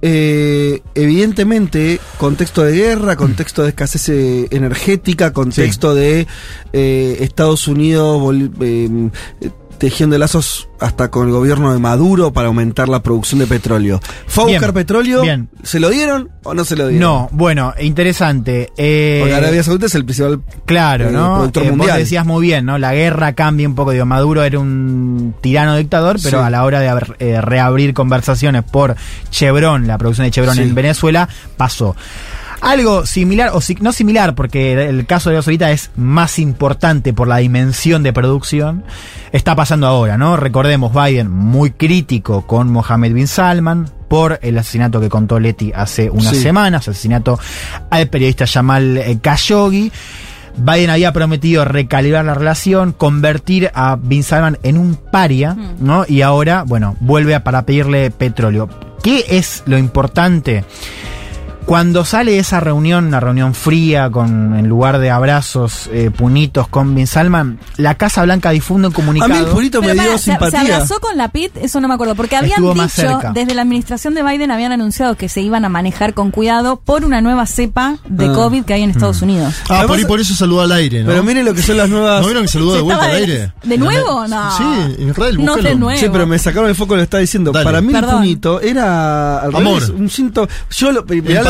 eh, 0.04 0.82
evidentemente 0.96 2.00
contexto 2.18 2.64
de 2.64 2.72
guerra, 2.72 3.16
contexto 3.16 3.62
de 3.62 3.68
escasez 3.68 4.08
eh, 4.08 4.48
energética, 4.50 5.32
contexto 5.32 5.94
de 5.94 6.26
eh, 6.72 7.18
Estados 7.20 7.68
Unidos 7.68 8.20
de 9.82 10.18
lazos 10.18 10.68
hasta 10.78 11.10
con 11.10 11.26
el 11.26 11.32
gobierno 11.32 11.72
de 11.72 11.78
Maduro 11.80 12.32
para 12.32 12.46
aumentar 12.48 12.88
la 12.88 13.02
producción 13.02 13.40
de 13.40 13.46
petróleo. 13.48 14.00
¿Fue 14.28 14.44
a 14.44 14.46
Bien, 14.46 14.58
buscar 14.60 14.74
petróleo? 14.74 15.22
bien. 15.22 15.48
¿Se 15.64 15.80
lo 15.80 15.90
dieron 15.90 16.30
o 16.44 16.54
no 16.54 16.64
se 16.64 16.76
lo 16.76 16.86
dieron? 16.86 17.00
No, 17.08 17.28
bueno, 17.32 17.74
interesante. 17.80 18.70
Eh, 18.76 19.18
Porque 19.22 19.34
Arabia 19.34 19.62
Saudita 19.64 19.86
es 19.86 19.94
el 19.96 20.04
principal 20.04 20.40
Claro, 20.66 21.08
eh, 21.08 21.12
¿no? 21.12 21.34
productor 21.34 21.62
Eh, 21.64 21.68
vos 21.70 21.78
mundial. 21.78 21.98
decías 21.98 22.24
muy 22.24 22.46
bien, 22.46 22.64
¿no? 22.64 22.78
La 22.78 22.94
guerra 22.94 23.32
cambia 23.32 23.66
un 23.68 23.74
poco. 23.74 23.90
Digo, 23.90 24.06
Maduro 24.06 24.44
era 24.44 24.58
un 24.60 25.34
tirano 25.40 25.76
dictador, 25.76 26.16
pero 26.22 26.38
Sí. 26.40 26.44
a 26.46 26.50
la 26.50 26.62
hora 26.64 26.78
de 26.80 26.88
haber, 26.88 27.16
eh, 27.18 27.40
reabrir 27.40 27.92
conversaciones 27.92 28.62
por 28.62 28.94
Chevron, 29.30 29.86
la 29.88 29.98
producción 29.98 30.26
de 30.26 30.30
Chevron 30.30 30.54
Sí. 30.54 30.62
en 30.62 30.74
Venezuela, 30.76 31.28
pasó. 31.56 31.96
Algo 32.62 33.04
similar, 33.06 33.50
o 33.54 33.60
si- 33.60 33.74
no 33.80 33.92
similar, 33.92 34.36
porque 34.36 34.88
el 34.88 35.04
caso 35.04 35.30
de 35.30 35.36
Arabia 35.38 35.72
es 35.72 35.90
más 35.96 36.38
importante 36.38 37.12
por 37.12 37.26
la 37.26 37.38
dimensión 37.38 38.04
de 38.04 38.12
producción, 38.12 38.84
está 39.32 39.56
pasando 39.56 39.88
ahora, 39.88 40.16
¿no? 40.16 40.36
Recordemos, 40.36 40.92
Biden 40.94 41.28
muy 41.28 41.72
crítico 41.72 42.46
con 42.46 42.70
Mohammed 42.70 43.14
bin 43.14 43.26
Salman 43.26 43.90
por 44.08 44.38
el 44.42 44.56
asesinato 44.58 45.00
que 45.00 45.08
contó 45.08 45.40
Leti 45.40 45.72
hace 45.74 46.08
unas 46.08 46.36
Sí. 46.36 46.42
semanas, 46.42 46.86
asesinato 46.86 47.36
al 47.90 48.06
periodista 48.08 48.46
Jamal 48.46 48.96
eh, 48.96 49.18
Khashoggi. 49.20 49.90
Biden 50.56 50.90
había 50.90 51.12
prometido 51.12 51.64
recalibrar 51.64 52.24
la 52.26 52.34
relación, 52.34 52.92
convertir 52.92 53.70
a 53.74 53.96
Bin 53.96 54.22
Salman 54.22 54.58
en 54.62 54.78
un 54.78 54.94
paria, 54.96 55.56
¿no? 55.80 56.04
Y 56.06 56.22
ahora, 56.22 56.62
bueno, 56.64 56.94
vuelve 57.00 57.34
a, 57.34 57.42
para 57.42 57.66
pedirle 57.66 58.10
petróleo. 58.12 58.68
¿Qué 59.02 59.24
es 59.30 59.64
lo 59.66 59.78
importante? 59.78 60.64
Cuando 61.66 62.04
sale 62.04 62.38
esa 62.38 62.60
reunión, 62.60 63.06
una 63.06 63.20
reunión 63.20 63.54
fría, 63.54 64.10
con 64.10 64.56
en 64.58 64.68
lugar 64.68 64.98
de 64.98 65.10
abrazos, 65.10 65.88
eh, 65.92 66.10
punitos 66.10 66.68
con 66.68 66.94
Bin 66.94 67.06
Salman, 67.06 67.58
la 67.76 67.94
Casa 67.96 68.22
Blanca 68.24 68.50
difunde 68.50 68.88
un 68.88 68.92
A 68.92 68.96
comunicado. 68.96 69.30
mí 69.32 69.36
el 69.38 69.46
purito 69.46 69.80
me 69.80 69.92
dio 69.94 70.02
pará, 70.02 70.12
se, 70.12 70.18
se 70.18 70.30
simpatía. 70.32 70.60
abrazó 70.60 71.00
con 71.00 71.16
la 71.16 71.28
PIT, 71.28 71.56
eso 71.58 71.80
no 71.80 71.88
me 71.88 71.94
acuerdo, 71.94 72.14
porque 72.14 72.36
habían 72.36 72.62
Estuvo 72.62 72.74
dicho, 72.74 73.20
desde 73.32 73.54
la 73.54 73.62
administración 73.62 74.14
de 74.14 74.22
Biden 74.22 74.50
habían 74.50 74.72
anunciado 74.72 75.16
que 75.16 75.28
se 75.28 75.40
iban 75.40 75.64
a 75.64 75.68
manejar 75.68 76.14
con 76.14 76.30
cuidado 76.30 76.80
por 76.80 77.04
una 77.04 77.20
nueva 77.20 77.46
cepa 77.46 77.96
de 78.06 78.26
Ah. 78.26 78.32
COVID 78.32 78.64
que 78.64 78.74
hay 78.74 78.82
en 78.82 78.90
Estados 78.90 79.22
Unidos. 79.22 79.54
Ah, 79.62 79.78
Además- 79.78 79.86
por, 79.86 79.96
ahí 79.98 80.04
por 80.04 80.20
eso 80.20 80.34
saludó 80.34 80.62
al 80.62 80.72
aire, 80.72 81.02
¿no? 81.02 81.08
Pero 81.10 81.22
miren 81.22 81.44
lo 81.44 81.54
que 81.54 81.62
son 81.62 81.76
las 81.76 81.88
nuevas. 81.88 82.20
¿No 82.20 82.26
vieron 82.26 82.42
que 82.42 82.48
saludó 82.48 82.74
de 82.74 82.80
vuelta 82.82 83.04
al 83.04 83.12
aire? 83.12 83.52
¿de 83.62 83.78
nuevo? 83.78 84.26
No. 84.28 84.56
Sí, 84.58 84.64
Israel, 85.08 85.44
No, 85.44 85.56
de 85.56 85.74
nuevo. 85.74 85.98
Sí, 86.00 86.06
pero 86.12 86.26
me 86.26 86.38
sacaron 86.38 86.68
el 86.68 86.74
foco, 86.74 86.96
lo 86.96 87.02
estaba 87.02 87.20
diciendo. 87.20 87.52
Dale. 87.52 87.64
Para 87.64 87.80
mí 87.80 87.92
Perdón. 87.92 88.10
el 88.10 88.16
punito 88.16 88.60
era 88.60 89.38
al 89.40 89.54
Amor. 89.54 89.80
revés, 89.80 89.88
un 89.90 90.10
síntoma. 90.10 90.48
Yo 90.70 90.92
lo, 90.92 91.04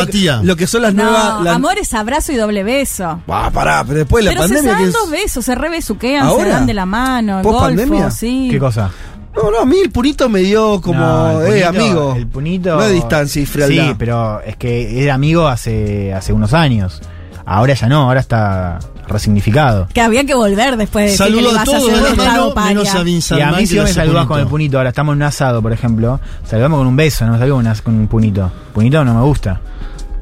lo 0.05 0.11
que- 0.11 0.17
Empatía. 0.17 0.41
Lo, 0.43 0.55
que 0.55 0.67
son 0.67 0.81
las 0.83 0.93
No, 0.93 1.03
nuevas. 1.03 1.43
la- 1.43 1.53
amor 1.55 1.77
es 1.79 1.93
abrazo 1.93 2.31
y 2.31 2.35
doble 2.35 2.63
beso. 2.63 3.21
Ah, 3.27 3.49
pará, 3.53 3.83
pero 3.85 3.99
después 3.99 4.23
de 4.23 4.31
la 4.31 4.35
pero 4.35 4.47
se 4.47 4.53
pandemia. 4.55 4.71
dan 4.73 4.81
que 4.83 4.87
es- 4.89 4.93
dos 4.93 5.09
besos, 5.09 5.45
se 5.45 5.55
rebesuquean, 5.55 6.23
se 6.23 6.29
¿Ahora? 6.29 6.49
dan 6.49 6.65
de 6.65 6.73
la 6.73 6.85
mano, 6.85 7.41
¿Post 7.41 7.53
golfo, 7.59 7.65
pandemia? 7.67 8.11
sí. 8.11 8.47
¿Qué 8.51 8.59
cosa? 8.59 8.89
No, 9.35 9.49
no, 9.49 9.59
a 9.61 9.65
mí 9.65 9.77
el 9.83 9.89
punito 9.91 10.29
me 10.29 10.41
dio 10.41 10.79
como. 10.79 10.99
No, 10.99 11.41
eh, 11.41 11.65
amigo. 11.65 12.13
El 12.15 12.27
punito. 12.27 12.75
No 12.75 12.81
de 12.83 12.93
distancia 12.93 13.41
y 13.41 13.45
frialdad. 13.47 13.87
Sí, 13.89 13.95
pero 13.97 14.41
es 14.41 14.55
que 14.57 15.03
era 15.03 15.15
amigo 15.15 15.47
hace, 15.47 16.13
hace 16.13 16.33
unos 16.33 16.53
años. 16.53 17.01
Ahora 17.45 17.73
ya 17.73 17.87
no, 17.89 18.03
ahora 18.03 18.19
está 18.19 18.77
resignificado. 19.07 19.87
Que 19.93 20.01
había 20.01 20.23
que 20.25 20.33
volver 20.35 20.77
después 20.77 21.05
de 21.05 21.11
decir 21.11 21.25
que 21.25 21.31
le 21.41 21.49
Saludo 21.49 21.57
a 21.59 21.61
a 21.61 21.65
todos 21.65 21.77
hacer 21.77 21.89
de 21.93 21.97
un 21.97 22.03
la 22.03 22.09
estado 22.09 22.41
mano, 22.43 22.53
paria. 22.53 22.69
menos 22.69 22.95
a 22.95 23.03
Bin 23.03 23.19
Y 23.37 23.41
a 23.41 23.51
mí 23.51 23.57
que 23.57 23.67
si 23.67 23.79
me 23.79 23.87
saludás 23.87 24.25
con 24.27 24.39
el 24.39 24.47
punito. 24.47 24.77
ahora 24.77 24.89
estamos 24.89 25.13
en 25.13 25.17
un 25.17 25.23
asado, 25.23 25.61
por 25.61 25.73
ejemplo, 25.73 26.19
saludamos 26.45 26.77
con 26.77 26.87
un 26.87 26.95
beso, 26.95 27.25
no 27.25 27.37
saludamos 27.37 27.81
con 27.81 27.95
un 27.95 28.07
punito. 28.07 28.51
Punito 28.73 29.03
no 29.03 29.13
me 29.15 29.21
gusta. 29.21 29.59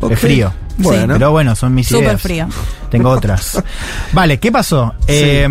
Ok. 0.01 0.12
Es 0.12 0.20
frío. 0.20 0.53
Bueno. 0.77 1.13
Pero 1.13 1.31
bueno, 1.31 1.55
son 1.55 1.74
mis 1.74 1.88
Súper 1.88 2.03
ideas. 2.03 2.22
frío. 2.22 2.48
Tengo 2.89 3.10
otras. 3.10 3.63
Vale, 4.13 4.39
¿qué 4.39 4.51
pasó? 4.51 4.93
Eh, 5.08 5.48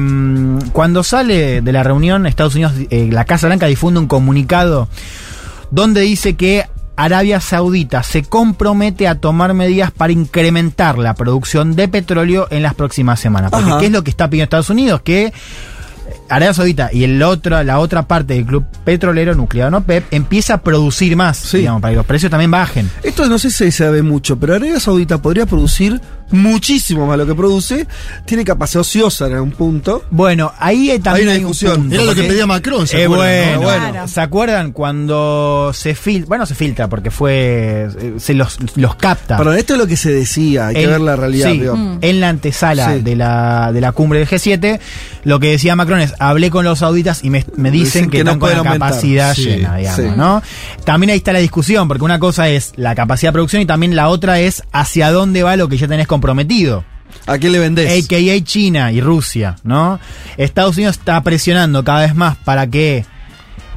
cuando 0.73 1.03
sale 1.03 1.63
de 1.63 1.73
la 1.73 1.83
reunión, 1.83 2.27
Estados 2.27 2.55
Unidos, 2.55 2.73
eh, 2.91 3.09
la 3.11 3.25
Casa 3.25 3.47
Blanca 3.47 3.67
difunde 3.67 4.01
un 4.01 4.07
comunicado 4.07 4.89
donde 5.71 6.01
dice 6.01 6.35
que 6.35 6.67
Arabia 6.97 7.41
Saudita 7.41 8.03
se 8.03 8.25
compromete 8.25 9.09
a 9.09 9.15
tomar 9.15 9.55
medidas 9.55 9.91
para 9.91 10.13
incrementar 10.13 10.99
la 10.99 11.15
producción 11.15 11.75
de 11.75 11.89
petróleo 11.89 12.47
en 12.51 12.63
las 12.63 12.75
próximas 12.75 13.21
semanas. 13.21 13.51
Porque 13.51 13.71
Ajá. 13.71 13.79
¿qué 13.79 13.87
es 13.87 13.93
lo 13.93 14.05
que 14.05 14.11
está 14.11 14.29
pidiendo 14.29 14.45
Estados 14.45 14.69
Unidos? 14.71 15.01
Que 15.03 15.33
Arabia 16.31 16.55
Saudita 16.55 16.91
y 16.93 17.05
el 17.05 17.23
otro, 17.23 17.63
la 17.63 17.79
otra 17.79 18.03
parte 18.07 18.35
del 18.35 18.47
club 18.47 18.65
petrolero 18.85 19.35
nuclear 19.35 19.71
no 19.71 19.83
PEP 19.83 20.05
empieza 20.13 20.55
a 20.55 20.63
producir 20.63 21.17
más, 21.17 21.37
Sí. 21.37 21.59
digamos, 21.59 21.83
para 21.83 21.93
que 21.93 21.97
los 21.97 22.07
precios 22.07 22.31
también 22.31 22.51
bajen. 22.51 22.91
Esto 23.03 23.27
no 23.27 23.39
sé 23.39 23.51
si 23.51 23.57
se 23.57 23.73
sabe 23.73 24.03
mucho, 24.03 24.39
pero 24.39 24.55
Arabia 24.55 24.81
Saudita 24.81 25.21
podría 25.21 25.45
producir 25.47 26.01
muchísimo 26.33 27.07
más 27.07 27.19
lo 27.19 27.27
que 27.27 27.35
produce. 27.35 27.87
Tiene 28.25 28.45
capacidad 28.45 28.81
ociosa 28.83 29.27
en 29.27 29.35
algún 29.35 29.53
punto. 29.53 30.05
Bueno, 30.11 30.53
ahí 30.59 30.99
también 31.03 31.27
una 31.29 31.33
hay 31.37 31.39
un 31.45 31.51
discusión. 31.51 31.77
punto, 31.77 31.95
Era 31.95 32.05
lo 32.05 32.15
que 32.15 32.23
pedía 32.25 32.47
Macron, 32.47 32.87
¿se 32.87 33.01
Eh, 33.01 33.05
acuerdan, 33.05 33.27
bueno, 33.29 33.53
no? 33.55 33.61
bueno. 33.63 33.91
Claro. 33.93 34.09
¿Se 34.09 34.21
acuerdan 34.21 34.73
cuando 34.73 35.73
se 35.75 35.95
filtra? 35.95 36.29
Bueno, 36.29 36.47
se 36.47 36.55
filtra 36.55 36.89
porque 36.89 37.11
fue. 37.11 37.89
Se 38.19 38.35
los, 38.35 38.59
los 38.77 38.95
capta. 38.97 39.37
Perdón, 39.37 39.57
esto 39.59 39.75
es 39.75 39.79
lo 39.81 39.87
que 39.87 39.97
se 39.97 40.13
decía, 40.13 40.69
hay 40.69 40.75
que 40.75 40.87
ver 40.87 41.01
la 41.01 41.17
realidad. 41.17 41.51
sí, 41.53 41.59
digo. 41.59 41.77
Mm. 41.77 41.99
En 42.01 42.21
la 42.21 42.29
antesala 42.29 42.95
Sí. 42.95 43.01
de, 43.03 43.17
la, 43.17 43.73
de 43.73 43.81
la 43.81 43.93
cumbre 43.93 44.19
del 44.21 44.29
G7, 44.29 44.81
lo 45.25 45.39
que 45.41 45.51
decía 45.51 45.77
Macron 45.77 46.01
es, 46.01 46.15
hablé 46.19 46.51
con 46.51 46.65
los 46.65 46.79
sauditas 46.81 47.21
y 47.25 47.31
me, 47.31 47.45
me 47.57 47.71
dicen, 47.71 47.81
Dicen 47.91 48.11
que, 48.11 48.19
que 48.19 48.25
no 48.25 48.31
están 48.33 48.41
con 48.41 48.51
la 48.53 48.59
aumentar. 48.59 48.79
capacidad 48.91 49.35
Sí, 49.35 49.43
llena, 49.45 49.77
digamos, 49.77 50.01
sí. 50.01 50.17
¿no? 50.17 50.43
También 50.85 51.11
ahí 51.11 51.17
está 51.19 51.33
la 51.33 51.39
discusión, 51.41 51.89
porque 51.89 52.05
una 52.05 52.19
cosa 52.19 52.49
es 52.49 52.73
la 52.77 52.95
capacidad 52.95 53.31
de 53.31 53.35
producción 53.35 53.63
y 53.63 53.67
también 53.67 53.97
la 53.97 54.09
otra 54.09 54.39
es 54.41 54.63
hacia 54.73 55.11
dónde 55.11 55.43
va 55.43 55.57
lo 55.57 55.69
que 55.69 55.77
ya 55.77 55.89
tenés 55.89 56.07
comprometido. 56.21 56.85
¿A 57.27 57.39
qué 57.39 57.49
le 57.51 57.59
vendés? 57.59 58.05
AKA 58.05 58.45
China 58.45 58.93
y 58.93 59.01
Rusia, 59.01 59.57
¿no? 59.65 59.99
Estados 60.37 60.77
Unidos 60.77 60.99
está 60.99 61.21
presionando 61.23 61.83
cada 61.83 62.01
vez 62.01 62.15
más 62.15 62.37
para 62.37 62.67
que 62.69 63.05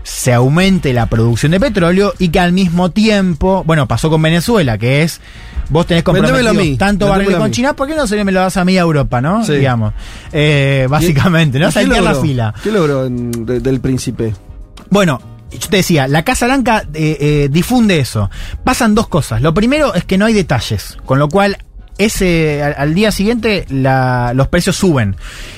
se 0.04 0.34
aumente 0.34 0.92
la 0.94 1.06
producción 1.06 1.54
de 1.54 1.60
petróleo 1.60 2.14
y 2.20 2.28
que 2.30 2.40
al 2.40 2.52
mismo 2.52 2.92
tiempo, 2.92 3.64
bueno, 3.66 3.88
pasó 3.88 4.10
con 4.10 4.22
Venezuela, 4.22 4.78
que 4.78 5.04
es 5.04 5.22
vos 5.70 5.88
tenés 5.88 6.04
comprometido 6.04 6.54
mí, 6.54 6.76
tanto 6.78 7.08
barril 7.08 7.38
con. 7.38 7.52
China, 7.52 7.74
¿por 7.74 7.88
qué 7.88 7.96
no 7.96 8.06
se 8.06 8.22
me 8.24 8.32
lo 8.32 8.42
das 8.42 8.58
a 8.58 8.66
mí 8.66 8.78
a 8.78 8.82
Europa, 8.82 9.22
no? 9.22 9.44
Sí. 9.46 9.54
Digamos. 9.54 9.94
Eh, 10.32 10.88
básicamente, 10.90 11.58
¿no? 11.58 11.66
¿Y 11.66 11.70
qué 11.70 11.74
Saltear 11.74 12.04
la 12.04 12.16
fila. 12.16 12.54
¿Qué 12.64 12.72
logró 12.72 13.06
en- 13.06 13.32
de- 13.46 13.62
del 13.62 13.80
príncipe? 13.80 14.34
Bueno, 14.90 15.22
yo 15.52 15.70
te 15.70 15.78
decía, 15.78 16.08
la 16.08 16.24
Casa 16.24 16.46
Blanca 16.48 16.84
eh, 16.94 17.18
eh, 17.20 17.50
difunde 17.52 18.00
eso. 18.00 18.30
Pasan 18.64 18.94
dos 18.96 19.08
cosas. 19.08 19.42
Lo 19.42 19.54
primero 19.54 19.94
es 19.96 20.04
que 20.04 20.18
no 20.18 20.26
hay 20.26 20.34
detalles, 20.34 20.98
con 21.06 21.18
lo 21.18 21.30
cual 21.30 21.58
ese 21.98 22.62
al, 22.64 22.76
al 22.78 22.94
día 22.94 23.12
siguiente 23.12 23.66
la- 23.70 24.32
los 24.34 24.48
precios 24.48 24.76
suben. 24.76 25.16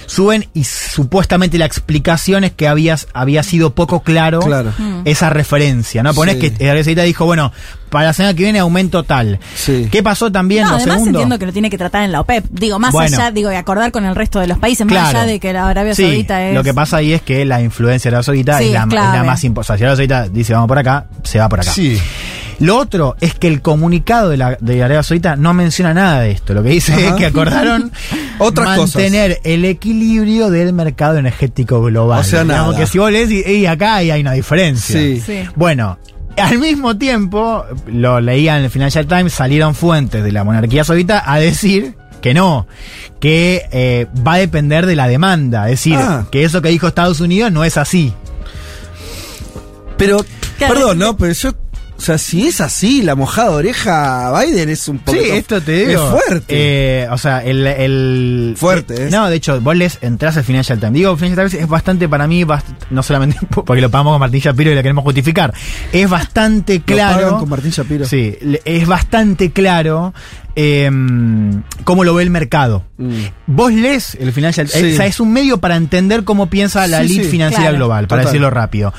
Suben 0.08 0.48
y 0.54 0.63
supuestamente 0.65 1.58
la 1.58 1.65
explicación 1.65 2.43
es 2.43 2.52
que 2.52 2.67
habías, 2.67 3.08
había 3.13 3.41
sido 3.43 3.74
poco 3.74 4.02
claro, 4.02 4.39
Claro. 4.39 4.71
esa 5.06 5.30
referencia. 5.30 6.04
¿no? 6.04 6.13
Ponés 6.13 6.36
Sí. 6.39 6.52
que 6.52 6.65
Arabia 6.65 6.84
Saudita 6.84 7.02
dijo, 7.04 7.26
bueno, 7.26 7.52
para 7.89 8.08
la 8.08 8.13
semana 8.13 8.36
que 8.36 8.43
viene 8.43 8.60
aumento 8.60 9.04
tal. 9.04 9.39
Sí. 9.56 9.88
¿Qué 9.91 10.04
pasó 10.04 10.32
también? 10.32 10.63
No, 10.63 10.71
lo 10.71 10.76
además 10.76 10.95
segundo? 10.95 11.19
entiendo 11.19 11.39
que 11.39 11.45
lo 11.48 11.54
tiene 11.54 11.69
que 11.69 11.78
tratar 11.78 12.04
en 12.04 12.12
la 12.12 12.21
OPEP. 12.21 12.45
Digo, 12.52 12.78
más 12.78 12.91
Bueno. 12.91 13.17
allá, 13.17 13.32
digo, 13.32 13.50
de 13.50 13.58
acordar 13.58 13.91
con 13.91 14.06
el 14.06 14.15
resto 14.15 14.39
de 14.39 14.48
los 14.48 14.60
países, 14.60 14.86
más 14.86 15.10
allá 15.10 15.26
de 15.26 15.39
que 15.39 15.54
la 15.54 15.67
Arabia 15.67 15.95
Sí, 15.95 16.04
Saudita 16.04 16.45
es. 16.48 16.54
Lo 16.54 16.63
que 16.63 16.74
pasa 16.74 16.98
ahí 16.98 17.13
es 17.13 17.21
que 17.24 17.45
la 17.45 17.62
influencia 17.62 18.12
de 18.12 18.15
Arabia 18.17 18.24
Saudita 18.26 18.58
Sí, 18.60 18.65
es, 18.65 18.71
la, 18.74 18.84
es 18.84 18.89
la 18.93 19.24
más 19.24 19.43
importante. 19.43 19.80
Si 19.80 19.84
Arabia 19.86 19.95
Saudita 19.95 20.30
dice 20.30 20.54
vamos 20.54 20.67
por 20.67 20.78
acá, 20.78 21.06
se 21.24 21.39
va 21.39 21.50
por 21.50 21.62
acá. 21.62 21.71
Sí. 21.71 22.00
Lo 22.60 22.78
otro 22.78 23.15
es 23.22 23.34
que 23.34 23.48
el 23.48 23.62
comunicado 23.62 24.30
de, 24.30 24.38
la, 24.38 24.58
de 24.62 24.82
Arabia 24.84 25.04
Saudita 25.04 25.36
no 25.36 25.54
menciona 25.54 25.94
nada 25.94 26.22
de 26.22 26.32
esto. 26.32 26.54
Lo 26.54 26.63
que 26.63 26.70
dice 26.70 26.94
Ajá. 26.94 27.08
es 27.08 27.13
que 27.13 27.26
acordaron 27.26 27.91
Otras 28.39 28.78
mantener 28.78 29.39
el 29.44 29.65
equilibrio 29.65 30.50
del 30.50 30.72
mercado 30.74 31.18
energético 31.18 31.82
global. 31.84 32.20
O 32.22 32.24
sea, 32.24 32.44
Digamos 32.44 32.74
nada. 32.74 32.80
que 32.80 32.88
si 32.91 32.98
vos 32.98 33.12
lees, 33.12 33.30
y, 33.32 33.41
y 33.41 33.65
acá 33.65 33.96
ahí 33.96 34.12
hay 34.12 34.22
una 34.22 34.32
diferencia. 34.34 35.00
Sí. 35.00 35.22
Sí. 35.26 35.44
Bueno, 35.56 35.98
al 36.38 36.60
mismo 36.60 36.98
tiempo, 36.98 37.63
lo 37.88 38.20
leía 38.22 38.58
en 38.58 38.65
el 38.65 38.70
Financial 38.70 39.06
Times, 39.08 39.34
salieron 39.34 39.74
fuentes 39.76 40.24
de 40.24 40.32
la 40.32 40.44
monarquía 40.44 40.84
saudita 40.84 41.24
a 41.32 41.39
decir 41.39 41.96
que 42.22 42.34
no, 42.34 42.68
que 43.20 43.63
eh, 43.72 44.08
va 44.28 44.34
a 44.34 44.38
depender 44.38 44.86
de 44.86 44.96
la 44.96 45.08
demanda. 45.08 45.65
Es 45.65 45.72
decir, 45.80 45.96
Ah. 45.98 46.26
que 46.32 46.44
eso 46.44 46.62
que 46.62 46.70
dijo 46.70 46.88
Estados 46.88 47.20
Unidos 47.20 47.52
no 47.52 47.63
es 47.63 47.78
así. 47.78 48.13
Pero, 49.98 50.26
Claro, 50.58 50.74
perdón, 50.74 51.00
¿no? 51.00 51.18
Pero 51.18 51.34
yo. 51.34 51.52
O 51.97 52.01
sea, 52.01 52.17
si 52.17 52.45
es 52.45 52.60
así, 52.60 53.01
la 53.01 53.15
mojada 53.15 53.51
oreja 53.51 54.27
a 54.27 54.43
Biden 54.43 54.67
es 54.69 54.88
un 54.89 54.99
poco. 54.99 55.17
Sí, 55.17 55.29
esto 55.29 55.62
te 55.62 55.88
digo. 55.88 56.03
Es 56.03 56.23
fuerte. 56.25 56.45
Eh, 56.49 57.08
o 57.10 57.17
sea, 57.17 57.41
el. 57.43 57.65
el 57.65 58.55
Fuerte, 58.58 58.95
eh, 58.95 59.05
es. 59.05 59.12
No, 59.12 59.29
de 59.29 59.36
hecho, 59.38 59.60
vos 59.62 59.75
les 59.77 59.97
entras 60.01 60.36
al 60.36 60.43
Financial 60.43 60.77
Times. 60.77 60.93
Digo, 60.93 61.15
Financial 61.15 61.47
Times 61.49 61.63
es 61.63 61.69
bastante 61.69 62.10
para 62.10 62.27
mí, 62.27 62.43
bast- 62.43 62.63
no 62.89 63.01
solamente 63.01 63.38
porque 63.49 63.81
lo 63.81 63.89
pagamos 63.89 64.13
con 64.13 64.19
Martín 64.19 64.41
Shapiro 64.41 64.71
y 64.71 64.75
lo 64.75 64.81
queremos 64.84 65.03
justificar. 65.05 65.53
Es 65.93 66.10
bastante 66.10 66.79
Lo 66.79 66.84
claro. 66.86 67.21
pagan 67.21 67.39
con 67.39 67.49
Martín 67.49 67.71
Shapiro. 67.71 68.05
Sí, 68.05 68.38
es 68.65 68.88
bastante 68.88 69.51
claro 69.51 70.13
eh, 70.58 70.91
cómo 71.86 72.03
lo 72.03 72.13
ve 72.13 72.23
el 72.23 72.29
mercado. 72.29 72.84
Mm. 72.97 73.13
Vos 73.47 73.71
lees 73.73 74.15
el 74.19 74.31
Financial 74.34 74.67
Sí. 74.67 74.93
o 74.93 74.95
sea, 74.97 75.05
es 75.05 75.19
un 75.21 75.31
medio 75.31 75.60
para 75.60 75.75
entender 75.77 76.23
cómo 76.25 76.49
piensa 76.49 76.86
la 76.88 76.99
Sí, 76.99 77.05
elite 77.05 77.23
sí, 77.25 77.29
financiera 77.31 77.63
claro. 77.69 77.77
global, 77.77 78.08
para 78.08 78.21
Total. 78.23 78.34
decirlo 78.34 78.49
rápido. 78.49 78.93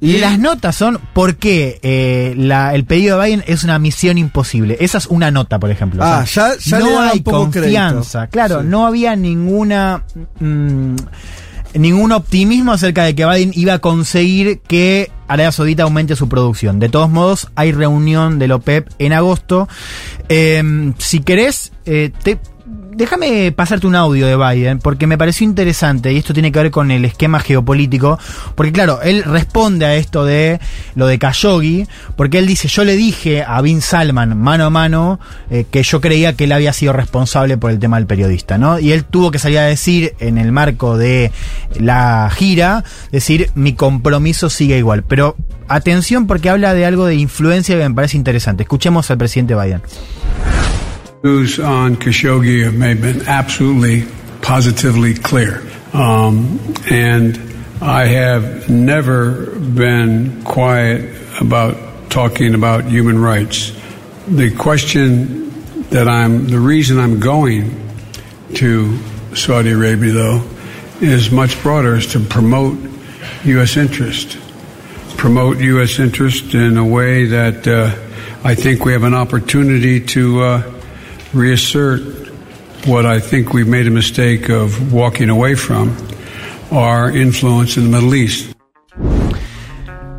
Y- 0.00 0.18
las 0.18 0.38
notas 0.38 0.76
son 0.76 0.98
por 1.14 1.36
qué 1.36 1.78
eh, 1.82 2.34
la- 2.36 2.74
el 2.74 2.84
pedido 2.84 3.18
de 3.18 3.26
Biden 3.26 3.44
es 3.46 3.64
una 3.64 3.78
misión 3.78 4.18
imposible. 4.18 4.76
Esa 4.80 4.98
es 4.98 5.06
una 5.06 5.30
nota, 5.30 5.58
por 5.58 5.70
ejemplo. 5.70 6.02
Ah, 6.04 6.24
ya- 6.24 6.56
ya 6.58 6.78
no 6.78 6.86
le 6.90 6.96
hay 7.08 7.18
un 7.18 7.22
poco 7.24 7.38
confianza. 7.44 8.18
crédito. 8.28 8.32
Claro, 8.32 8.60
Sí. 8.62 8.66
no 8.68 8.86
había 8.86 9.16
ninguna 9.16 10.02
mm, 10.40 10.96
ningún 11.74 12.12
optimismo 12.12 12.72
acerca 12.72 13.04
de 13.04 13.14
que 13.14 13.26
Biden 13.26 13.50
iba 13.54 13.74
a 13.74 13.78
conseguir 13.80 14.60
que 14.60 15.10
Arabia 15.28 15.52
Saudita 15.52 15.82
aumente 15.82 16.16
su 16.16 16.28
producción. 16.28 16.78
De 16.78 16.88
todos 16.88 17.10
modos, 17.10 17.48
hay 17.54 17.72
reunión 17.72 18.38
del 18.38 18.52
OPEP 18.52 18.88
en 18.98 19.12
agosto. 19.12 19.68
Eh, 20.28 20.92
si 20.98 21.20
querés, 21.20 21.72
eh, 21.84 22.12
te, 22.22 22.38
déjame 22.96 23.52
pasarte 23.52 23.86
un 23.86 23.94
audio 23.94 24.26
de 24.26 24.36
Biden, 24.36 24.78
porque 24.78 25.06
me 25.06 25.18
pareció 25.18 25.44
interesante, 25.44 26.12
y 26.12 26.16
esto 26.16 26.32
tiene 26.32 26.50
que 26.50 26.58
ver 26.58 26.70
con 26.70 26.90
el 26.90 27.04
esquema 27.04 27.40
geopolítico, 27.40 28.18
porque 28.54 28.72
claro, 28.72 29.02
él 29.02 29.22
responde 29.22 29.84
a 29.84 29.94
esto 29.94 30.24
de 30.24 30.58
lo 30.94 31.06
de 31.06 31.18
Khashoggi, 31.18 31.86
porque 32.16 32.38
él 32.38 32.46
dice, 32.46 32.68
yo 32.68 32.84
le 32.84 32.96
dije 32.96 33.44
a 33.46 33.60
Bin 33.60 33.82
Salman, 33.82 34.38
mano 34.38 34.64
a 34.64 34.70
mano, 34.70 35.20
eh, 35.50 35.66
que 35.70 35.82
yo 35.82 36.00
creía 36.00 36.32
que 36.34 36.44
él 36.44 36.52
había 36.52 36.72
sido 36.72 36.94
responsable 36.94 37.58
por 37.58 37.70
el 37.70 37.78
tema 37.78 37.98
del 37.98 38.06
periodista, 38.06 38.56
¿no? 38.56 38.78
Y 38.78 38.92
él 38.92 39.04
tuvo 39.04 39.30
que 39.30 39.38
salir 39.38 39.58
a 39.58 39.64
decir, 39.64 40.14
en 40.18 40.38
el 40.38 40.50
marco 40.50 40.96
de 40.96 41.32
la 41.78 42.30
gira, 42.34 42.82
decir, 43.12 43.50
mi 43.54 43.74
compromiso 43.74 44.48
sigue 44.48 44.78
igual. 44.78 45.02
Pero 45.02 45.36
atención 45.68 46.26
porque 46.26 46.48
habla 46.48 46.72
de 46.72 46.86
algo 46.86 47.06
de 47.06 47.16
influencia 47.16 47.76
que 47.76 47.86
me 47.86 47.94
parece 47.94 48.16
interesante. 48.16 48.62
Escuchemos 48.62 49.10
al 49.10 49.18
presidente 49.18 49.54
Biden. 49.54 49.82
News 51.26 51.58
on 51.58 51.96
Khashoggi 51.96 52.62
have 52.62 52.78
been 52.78 53.26
absolutely, 53.26 54.04
positively 54.42 55.12
clear. 55.12 55.60
Um, 55.92 56.60
and 56.88 57.36
I 57.80 58.04
have 58.04 58.70
never 58.70 59.46
been 59.58 60.44
quiet 60.44 61.20
about 61.40 62.10
talking 62.10 62.54
about 62.54 62.84
human 62.84 63.18
rights. 63.18 63.72
The 64.28 64.54
question 64.54 65.50
that 65.90 66.06
I'm, 66.06 66.46
the 66.46 66.60
reason 66.60 67.00
I'm 67.00 67.18
going 67.18 67.74
to 68.54 68.96
Saudi 69.34 69.72
Arabia, 69.72 70.12
though, 70.12 70.48
is 71.00 71.32
much 71.32 71.60
broader, 71.60 71.96
is 71.96 72.06
to 72.12 72.20
promote 72.20 72.78
U.S. 73.46 73.76
interest. 73.76 74.38
Promote 75.16 75.58
U.S. 75.58 75.98
interest 75.98 76.54
in 76.54 76.76
a 76.76 76.86
way 76.86 77.24
that 77.24 77.66
uh, 77.66 77.90
I 78.44 78.54
think 78.54 78.84
we 78.84 78.92
have 78.92 79.02
an 79.02 79.14
opportunity 79.14 79.98
to 80.06 80.42
uh, 80.44 80.75
reassert 81.36 82.00
what 82.86 83.04
I 83.04 83.20
think 83.20 83.52
we've 83.52 83.68
made 83.68 83.86
a 83.86 83.90
mistake 83.90 84.48
of 84.48 84.92
walking 84.92 85.30
away 85.30 85.54
from 85.56 85.94
our 86.70 87.10
influence 87.10 87.76
in 87.76 87.84
the 87.84 87.90
Middle 87.90 88.14
East. 88.14 88.56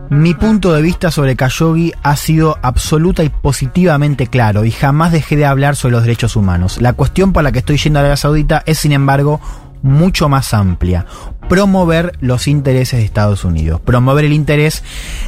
Mi 0.09 0.33
punto 0.33 0.71
de 0.71 0.81
vista 0.81 1.11
sobre 1.11 1.35
Khashoggi 1.35 1.91
ha 2.01 2.15
sido 2.15 2.57
absoluta 2.61 3.25
y 3.25 3.29
positivamente 3.29 4.27
claro 4.27 4.63
y 4.63 4.71
jamás 4.71 5.11
dejé 5.11 5.35
de 5.35 5.45
hablar 5.45 5.75
sobre 5.75 5.93
los 5.93 6.03
derechos 6.03 6.37
humanos. 6.37 6.81
La 6.81 6.93
cuestión 6.93 7.33
por 7.33 7.43
la 7.43 7.51
que 7.51 7.59
estoy 7.59 7.77
yendo 7.77 7.99
a 7.99 8.01
Arabia 8.01 8.15
Saudita 8.15 8.63
es, 8.65 8.77
sin 8.77 8.93
embargo, 8.93 9.41
mucho 9.81 10.29
más 10.29 10.53
amplia. 10.53 11.05
Promover 11.49 12.17
los 12.19 12.47
intereses 12.47 12.99
de 12.99 13.05
Estados 13.05 13.45
Unidos. 13.45 13.79
Promover 13.81 14.25
el 14.25 14.33
interés 14.33 14.83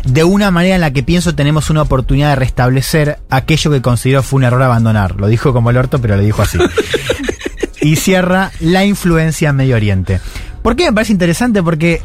de 0.06 0.24
una 0.24 0.52
manera 0.52 0.76
en 0.76 0.82
la 0.82 0.92
que 0.92 1.04
pienso 1.04 1.36
tenemos 1.36 1.70
una 1.70 1.84
oportunidad 1.84 2.30
de 2.30 2.36
restablecer 2.36 3.20
aquello 3.30 3.72
que 3.72 3.82
considero 3.82 4.24
fue 4.24 4.38
un 4.38 4.44
error 4.44 4.62
abandonar. 4.62 5.16
Lo 5.16 5.28
dijo 5.28 5.54
como 5.54 5.70
el 5.70 5.78
orto, 5.78 6.00
pero 6.00 6.18
lo 6.18 6.24
dijo 6.24 6.42
así. 6.42 6.58
y 7.82 7.96
cierra 7.96 8.52
la 8.60 8.86
influencia 8.86 9.50
en 9.50 9.56
Medio 9.56 9.76
Oriente. 9.76 10.20
¿Por 10.62 10.76
qué 10.76 10.86
me 10.86 10.94
parece 10.94 11.14
interesante? 11.14 11.64
Porque 11.64 12.02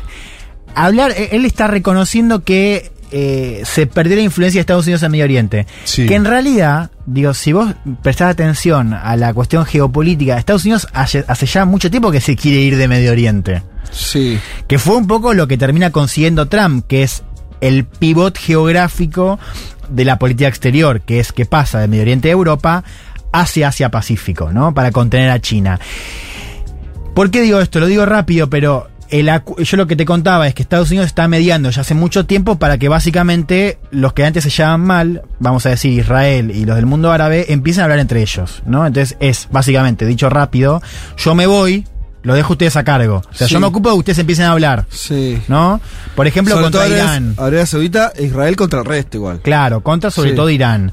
hablar, 0.75 1.13
él 1.17 1.45
está 1.45 1.67
reconociendo 1.67 2.45
que 2.45 2.93
eh, 3.17 3.63
se 3.65 3.87
perdió 3.87 4.17
la 4.17 4.23
influencia 4.23 4.59
de 4.59 4.63
Estados 4.63 4.87
Unidos 4.87 5.05
en 5.05 5.13
Medio 5.13 5.23
Oriente. 5.23 5.69
Sí. 5.85 6.05
Que 6.07 6.17
en 6.17 6.25
realidad, 6.25 6.91
digo, 7.07 7.33
si 7.33 7.53
vos 7.53 7.73
prestás 8.03 8.33
atención 8.33 8.93
a 8.93 9.17
la 9.17 9.33
cuestión 9.33 9.65
geopolítica, 9.65 10.37
Estados 10.37 10.65
Unidos 10.65 10.89
hace, 10.93 11.25
hace 11.29 11.47
ya 11.47 11.65
mucho 11.65 11.93
tiempo 11.93 12.11
que 12.11 12.21
se 12.21 12.35
quiere 12.35 12.63
ir 12.63 12.77
de 12.77 12.89
Medio 12.89 13.13
Oriente. 13.13 13.63
Sí. 13.93 14.41
Que 14.67 14.81
fue 14.81 14.97
un 14.97 15.07
poco 15.07 15.33
lo 15.33 15.47
que 15.47 15.57
termina 15.57 15.93
consiguiendo 15.93 16.49
Trump, 16.49 16.87
que 16.89 17.05
es 17.05 17.23
el 17.61 17.85
pivot 17.85 18.37
geográfico 18.37 19.39
de 19.89 20.05
la 20.05 20.19
política 20.19 20.49
exterior, 20.49 21.01
que 21.03 21.21
es 21.21 21.31
que 21.31 21.47
pasa 21.47 21.79
de 21.79 21.87
Medio 21.87 22.03
Oriente 22.03 22.31
a 22.31 22.33
Europa 22.33 22.83
hacia 23.31 23.69
Asia-Pacífico, 23.69 24.51
¿no? 24.51 24.75
Para 24.75 24.91
contener 24.91 25.31
a 25.31 25.41
China. 25.41 25.79
¿Por 27.15 27.31
qué 27.31 27.43
digo 27.43 27.61
esto? 27.61 27.79
Lo 27.79 27.87
digo 27.87 28.05
rápido, 28.07 28.51
pero 28.51 28.89
el 29.11 29.31
yo 29.59 29.77
lo 29.77 29.87
que 29.87 29.97
te 29.97 30.05
contaba 30.05 30.47
es 30.49 30.55
que 30.55 30.63
Estados 30.63 30.91
Unidos 30.91 31.07
está 31.07 31.29
mediando 31.29 31.71
ya 31.71 31.81
hace 31.83 31.95
mucho 31.95 32.27
tiempo 32.27 32.59
para 32.59 32.79
que 32.79 32.89
básicamente 32.89 33.79
los 33.91 34.13
que 34.13 34.25
antes 34.25 34.45
se 34.45 34.51
llaman 34.51 34.81
mal, 34.87 35.23
vamos 35.39 35.67
a 35.67 35.71
decir 35.71 35.93
Israel 35.93 36.51
y 36.51 36.65
los 36.65 36.77
del 36.77 36.87
mundo 36.87 37.13
árabe, 37.13 37.47
empiecen 37.53 37.83
a 37.83 37.85
hablar 37.85 37.99
entre 37.99 38.23
ellos, 38.23 38.63
¿no? 38.67 38.87
Entonces 38.87 39.17
es 39.21 39.49
básicamente, 39.51 40.07
dicho 40.07 40.29
rápido, 40.31 40.83
yo 41.17 41.35
me 41.35 41.47
voy, 41.47 41.87
lo 42.23 42.35
dejo 42.35 42.55
ustedes 42.55 42.77
a 42.77 42.85
cargo. 42.85 43.23
O 43.31 43.35
sea, 43.35 43.47
Sí. 43.49 43.55
yo 43.55 43.61
me 43.61 43.67
ocupo 43.67 43.91
de 43.91 43.95
que 43.97 43.99
ustedes 44.01 44.19
empiecen 44.21 44.47
a 44.47 44.53
hablar, 44.53 44.87
Sí. 44.89 45.41
¿no? 45.49 45.81
Por 46.15 46.27
ejemplo, 46.27 46.55
Sobre 46.55 46.65
contra 46.65 46.89
Irán. 46.89 47.35
Arabia 47.37 47.67
Saudita 47.67 48.13
e 48.17 48.25
Israel 48.25 48.57
contra 48.57 48.81
el 48.81 48.87
resto 48.87 49.19
igual. 49.19 49.41
Claro, 49.41 49.83
contra 49.83 50.11
sobre 50.11 50.31
Sí. 50.31 50.37
todo 50.37 50.49
Irán. 50.51 50.93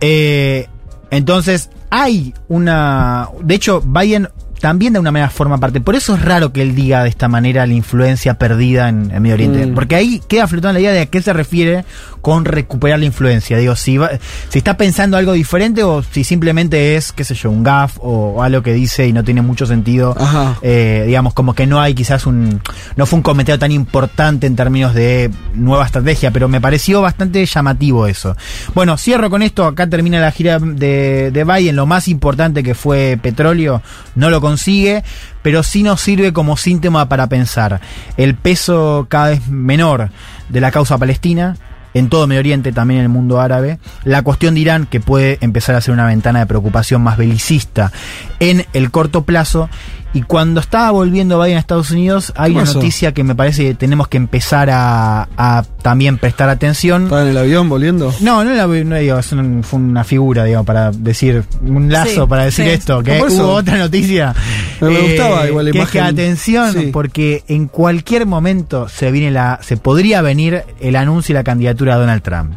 Eh, 0.00 0.68
entonces, 1.10 1.70
hay 1.90 2.34
una. 2.48 3.28
De 3.42 3.54
hecho, 3.54 3.80
Biden 3.80 4.28
también 4.60 4.92
de 4.92 4.98
una 4.98 5.10
manera 5.12 5.30
forma 5.30 5.58
parte. 5.58 5.80
Por 5.80 5.94
eso 5.94 6.14
es 6.14 6.22
raro 6.22 6.52
que 6.52 6.62
él 6.62 6.74
diga 6.74 7.02
de 7.02 7.08
esta 7.08 7.28
manera 7.28 7.66
la 7.66 7.74
influencia 7.74 8.34
perdida 8.38 8.88
en, 8.88 9.10
en 9.12 9.22
Medio 9.22 9.34
Oriente. 9.34 9.66
Mm. 9.66 9.74
Porque 9.74 9.94
ahí 9.94 10.20
queda 10.28 10.46
flotando 10.46 10.74
la 10.74 10.80
idea 10.80 10.92
de 10.92 11.00
a 11.00 11.06
qué 11.06 11.22
se 11.22 11.32
refiere 11.32 11.84
con 12.22 12.44
recuperar 12.44 12.98
la 12.98 13.04
influencia. 13.06 13.56
Digo, 13.58 13.76
si, 13.76 13.96
va- 13.98 14.10
si 14.48 14.58
está 14.58 14.76
pensando 14.76 15.16
algo 15.16 15.32
diferente 15.32 15.82
o 15.84 16.02
si 16.02 16.24
simplemente 16.24 16.96
es, 16.96 17.12
qué 17.12 17.24
sé 17.24 17.34
yo, 17.34 17.50
un 17.50 17.62
gaff 17.62 17.98
o, 18.00 18.34
o 18.36 18.42
algo 18.42 18.62
que 18.62 18.72
dice 18.72 19.06
y 19.06 19.12
no 19.12 19.22
tiene 19.24 19.42
mucho 19.42 19.66
sentido. 19.66 20.14
Eh, 20.62 21.04
digamos, 21.06 21.34
como 21.34 21.54
que 21.54 21.66
no 21.66 21.80
hay 21.80 21.94
quizás 21.94 22.26
un. 22.26 22.60
No 22.96 23.06
fue 23.06 23.18
un 23.18 23.22
comentario 23.22 23.58
tan 23.58 23.70
importante 23.72 24.46
en 24.46 24.56
términos 24.56 24.94
de 24.94 25.30
nueva 25.54 25.86
estrategia, 25.86 26.30
pero 26.30 26.48
me 26.48 26.60
pareció 26.60 27.00
bastante 27.00 27.44
llamativo 27.46 28.06
eso. 28.06 28.36
Bueno, 28.74 28.96
cierro 28.96 29.30
con 29.30 29.42
esto. 29.42 29.64
Acá 29.64 29.88
termina 29.88 30.20
la 30.20 30.30
gira 30.32 30.58
de, 30.58 31.30
de 31.30 31.44
Biden. 31.44 31.76
Lo 31.76 31.86
más 31.86 32.08
importante 32.08 32.62
que 32.62 32.74
fue 32.74 33.18
petróleo, 33.22 33.82
no 34.16 34.30
lo 34.30 34.40
consigue, 34.48 35.04
pero 35.42 35.62
sí 35.62 35.82
nos 35.82 36.00
sirve 36.00 36.32
como 36.32 36.56
síntoma 36.56 37.08
para 37.08 37.26
pensar 37.28 37.80
el 38.16 38.34
peso 38.34 39.06
cada 39.08 39.28
vez 39.28 39.46
menor 39.48 40.10
de 40.48 40.60
la 40.60 40.70
causa 40.70 40.96
palestina. 40.96 41.56
En 41.94 42.10
todo 42.10 42.26
Medio 42.26 42.40
Oriente, 42.40 42.70
también 42.70 43.00
en 43.00 43.04
el 43.04 43.08
mundo 43.08 43.40
árabe. 43.40 43.78
La 44.04 44.22
cuestión 44.22 44.54
de 44.54 44.60
Irán, 44.60 44.86
que 44.86 45.00
puede 45.00 45.38
empezar 45.40 45.74
a 45.74 45.80
ser 45.80 45.94
una 45.94 46.06
ventana 46.06 46.40
de 46.40 46.46
preocupación 46.46 47.02
más 47.02 47.16
belicista 47.16 47.92
en 48.40 48.66
el 48.74 48.90
corto 48.90 49.24
plazo. 49.24 49.68
Y 50.14 50.22
cuando 50.22 50.60
estaba 50.60 50.90
volviendo 50.90 51.38
Biden 51.40 51.58
a 51.58 51.60
Estados 51.60 51.90
Unidos, 51.90 52.32
hay 52.34 52.52
¿Qué 52.52 52.56
una 52.56 52.64
pasó? 52.64 52.78
noticia 52.78 53.12
que 53.12 53.24
me 53.24 53.34
parece 53.34 53.62
que 53.64 53.74
tenemos 53.74 54.08
que 54.08 54.16
empezar 54.16 54.70
a, 54.70 55.28
a 55.36 55.64
también 55.82 56.16
prestar 56.16 56.48
atención. 56.48 57.04
¿Estaba 57.04 57.22
en 57.22 57.28
el 57.28 57.36
avión 57.36 57.68
volviendo? 57.68 58.12
No, 58.20 58.42
no, 58.42 58.54
la, 58.54 58.66
no 58.66 58.96
digo, 58.96 59.18
es 59.18 59.32
un- 59.32 59.62
fue 59.62 59.78
una 59.78 60.04
figura, 60.04 60.44
digo, 60.44 60.64
para 60.64 60.90
decir, 60.92 61.44
un 61.62 61.92
lazo 61.92 62.22
Sí, 62.22 62.26
para 62.26 62.44
decir 62.46 62.64
sí. 62.64 62.70
esto, 62.70 63.02
que 63.02 63.22
hubo 63.22 63.48
otra 63.52 63.76
noticia. 63.76 64.34
Me- 64.80 64.88
me 64.90 65.00
gustaba 65.00 65.46
igual 65.46 65.66
la 65.66 65.72
que 65.72 65.78
es 65.82 65.88
que 65.90 65.98
imagen. 65.98 66.14
atención, 66.14 66.72
Sí. 66.72 66.90
porque 66.90 67.44
en 67.46 67.66
cualquier 67.68 68.24
momento 68.24 68.88
se 68.88 69.10
viene 69.10 69.30
la, 69.30 69.58
se 69.62 69.76
podría 69.76 70.22
venir 70.22 70.64
el 70.80 70.96
anuncio 70.96 71.32
y 71.32 71.34
la 71.34 71.44
candidatura 71.44 71.94
de 71.94 72.00
Donald 72.00 72.22
Trump. 72.22 72.54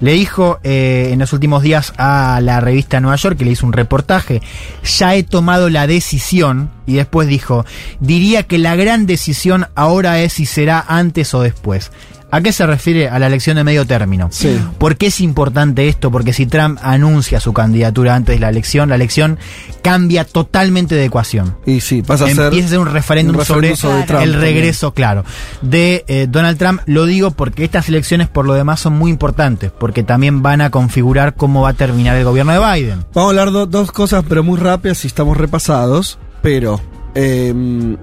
Le 0.00 0.12
dijo 0.12 0.58
eh, 0.62 1.10
en 1.12 1.18
los 1.18 1.32
últimos 1.32 1.62
días 1.62 1.92
a 1.98 2.40
la 2.42 2.60
revista 2.60 3.00
Nueva 3.00 3.16
York, 3.16 3.36
que 3.36 3.44
le 3.44 3.52
hizo 3.52 3.66
un 3.66 3.72
reportaje, 3.72 4.40
ya 4.82 5.14
he 5.14 5.22
tomado 5.22 5.68
la 5.68 5.86
decisión, 5.86 6.70
y 6.86 6.94
después 6.94 7.28
dijo, 7.28 7.66
diría 8.00 8.42
que 8.44 8.58
la 8.58 8.76
gran 8.76 9.06
decisión 9.06 9.66
ahora 9.74 10.20
es 10.20 10.32
si 10.34 10.46
será 10.46 10.82
antes 10.88 11.34
o 11.34 11.42
después. 11.42 11.92
¿A 12.32 12.40
qué 12.40 12.52
se 12.52 12.64
refiere? 12.66 13.08
A 13.08 13.18
la 13.18 13.26
elección 13.26 13.56
de 13.56 13.64
medio 13.64 13.86
término. 13.86 14.28
Sí. 14.30 14.56
¿Por 14.78 14.96
qué 14.96 15.06
es 15.08 15.20
importante 15.20 15.88
esto? 15.88 16.10
Porque 16.10 16.32
si 16.32 16.46
Trump 16.46 16.78
anuncia 16.82 17.40
su 17.40 17.52
candidatura 17.52 18.14
antes 18.14 18.36
de 18.36 18.40
la 18.40 18.48
elección, 18.50 18.88
la 18.88 18.94
elección 18.94 19.38
cambia 19.82 20.24
totalmente 20.24 20.94
de 20.94 21.04
ecuación. 21.06 21.56
Y 21.66 21.80
sí, 21.80 22.02
pasa 22.02 22.24
a 22.26 22.28
ser. 22.28 22.44
Empieza 22.46 22.66
a 22.66 22.70
ser 22.70 22.78
un 22.78 22.86
referéndum, 22.92 23.34
un 23.34 23.40
referéndum 23.40 23.76
sobre, 23.76 23.94
sobre 23.94 24.06
Trump 24.06 24.22
el 24.22 24.32
también. 24.32 24.54
regreso, 24.54 24.94
claro, 24.94 25.24
de 25.62 26.04
eh, 26.08 26.26
Donald 26.30 26.56
Trump. 26.58 26.80
Lo 26.86 27.04
digo 27.06 27.32
porque 27.32 27.64
estas 27.64 27.88
elecciones, 27.88 28.28
por 28.28 28.46
lo 28.46 28.54
demás, 28.54 28.80
son 28.80 28.92
muy 28.92 29.10
importantes, 29.10 29.72
porque 29.72 30.02
también 30.02 30.42
van 30.42 30.60
a 30.60 30.70
configurar 30.70 31.34
cómo 31.34 31.62
va 31.62 31.70
a 31.70 31.74
terminar 31.74 32.16
el 32.16 32.24
gobierno 32.24 32.52
de 32.52 32.58
Biden. 32.58 33.04
Vamos 33.14 33.28
a 33.28 33.30
hablar 33.30 33.50
do- 33.52 33.66
dos 33.66 33.90
cosas, 33.92 34.24
pero 34.28 34.44
muy 34.44 34.58
rápidas 34.58 34.98
si 34.98 35.06
estamos 35.08 35.36
repasados. 35.36 36.18
Pero. 36.42 36.80
em, 37.14 37.96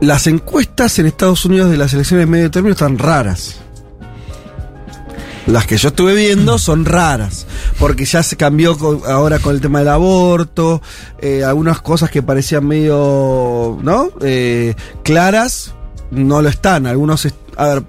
las 0.00 0.26
encuestas 0.26 0.98
en 0.98 1.06
Estados 1.06 1.44
Unidos 1.44 1.70
de 1.70 1.76
las 1.76 1.92
elecciones 1.92 2.26
de 2.26 2.30
medio 2.30 2.50
término 2.50 2.72
están 2.72 2.98
raras. 2.98 3.56
Las 5.46 5.66
que 5.66 5.78
yo 5.78 5.88
estuve 5.88 6.14
viendo 6.14 6.58
son 6.58 6.84
raras, 6.84 7.46
porque 7.78 8.04
ya 8.04 8.22
se 8.22 8.36
cambió 8.36 8.76
con- 8.78 9.00
ahora 9.06 9.38
con 9.40 9.54
el 9.54 9.60
tema 9.60 9.80
del 9.80 9.88
aborto, 9.88 10.80
eh, 11.20 11.42
algunas 11.44 11.80
cosas 11.80 12.10
que 12.10 12.22
parecían 12.22 12.66
medio, 12.66 13.78
¿no? 13.82 14.10
Eh, 14.20 14.74
claras, 15.02 15.72
no 16.10 16.40
lo 16.42 16.48
están. 16.48 16.86
Algunos, 16.86 17.26
a 17.56 17.66
ver, 17.66 17.82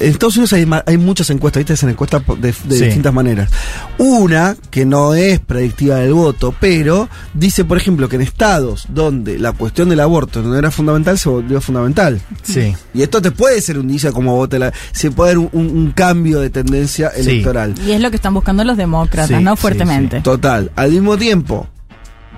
en 0.00 0.10
Estados 0.10 0.36
Unidos 0.36 0.82
hay, 0.86 0.96
muchas 0.96 1.30
encuestas, 1.30 1.60
¿viste? 1.60 1.74
Hacen 1.74 1.90
encuestas 1.90 2.22
de, 2.40 2.48
de 2.64 2.76
Sí. 2.76 2.84
distintas 2.84 3.12
maneras. 3.12 3.50
Una, 3.98 4.56
que 4.70 4.84
no 4.86 5.14
es 5.14 5.38
predictiva 5.40 5.96
del 5.96 6.14
voto, 6.14 6.54
pero 6.58 7.08
dice, 7.34 7.64
por 7.64 7.76
ejemplo, 7.76 8.08
que 8.08 8.16
en 8.16 8.22
estados 8.22 8.86
donde 8.88 9.38
la 9.38 9.52
cuestión 9.52 9.88
del 9.90 10.00
aborto 10.00 10.42
no 10.42 10.56
era 10.56 10.70
fundamental, 10.70 11.18
se 11.18 11.28
volvió 11.28 11.60
fundamental. 11.60 12.20
Sí. 12.42 12.74
Y 12.94 13.02
esto 13.02 13.20
te 13.22 13.30
puede 13.30 13.60
ser 13.60 13.78
un 13.78 13.82
indicio 13.90 14.08
de 14.10 14.14
cómo 14.14 14.34
vote 14.36 14.58
la. 14.58 14.72
Se 14.92 15.10
puede 15.10 15.30
dar 15.32 15.38
un, 15.38 15.48
un- 15.52 15.66
un 15.70 15.90
cambio 15.92 16.40
de 16.40 16.50
tendencia 16.50 17.10
Sí. 17.14 17.20
electoral. 17.20 17.74
Y 17.86 17.92
es 17.92 18.00
lo 18.00 18.10
que 18.10 18.16
están 18.16 18.34
buscando 18.34 18.64
los 18.64 18.76
demócratas, 18.76 19.38
Sí, 19.38 19.44
¿no? 19.44 19.54
sí, 19.56 19.60
Fuertemente. 19.62 20.20
Total. 20.22 20.70
Al 20.76 20.90
mismo 20.92 21.16
tiempo, 21.18 21.68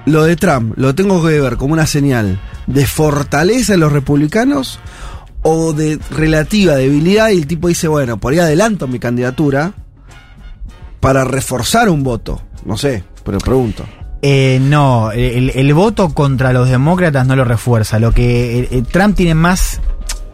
lo 0.07 0.25
de 0.25 0.35
Trump 0.37 0.75
lo 0.77 0.95
tengo 0.95 1.25
que 1.25 1.39
ver 1.41 1.57
como 1.57 1.75
una 1.75 1.87
señal 1.87 2.41
de 2.67 2.87
fortaleza 2.87 3.73
de 3.75 3.79
los 3.79 3.93
republicanos 3.93 4.79
o 5.43 5.73
de 5.73 5.99
relativa 6.11 6.75
debilidad 6.77 7.31
y 7.31 7.39
el 7.39 7.47
tipo 7.47 7.69
dice, 7.69 7.89
bueno, 7.89 8.17
por 8.19 8.33
ahí 8.33 8.39
adelanto 8.39 8.87
mi 8.87 8.99
candidatura 8.99 9.73
para 11.01 11.25
reforzar 11.25 11.89
un 11.89 12.03
voto. 12.03 12.41
No 12.65 12.77
sé, 12.77 13.03
pero 13.25 13.39
pregunto. 13.39 13.85
Eh, 14.23 14.61
no, 14.63 15.11
el, 15.11 15.51
el 15.51 15.75
voto 15.75 16.15
contra 16.15 16.53
los 16.53 16.69
demócratas 16.69 17.27
no 17.27 17.35
lo 17.35 17.45
refuerza. 17.45 17.99
Lo 17.99 18.13
que 18.13 18.61
eh, 18.61 18.69
eh, 18.71 18.83
Trump 18.89 19.17
tiene 19.17 19.35
más 19.35 19.81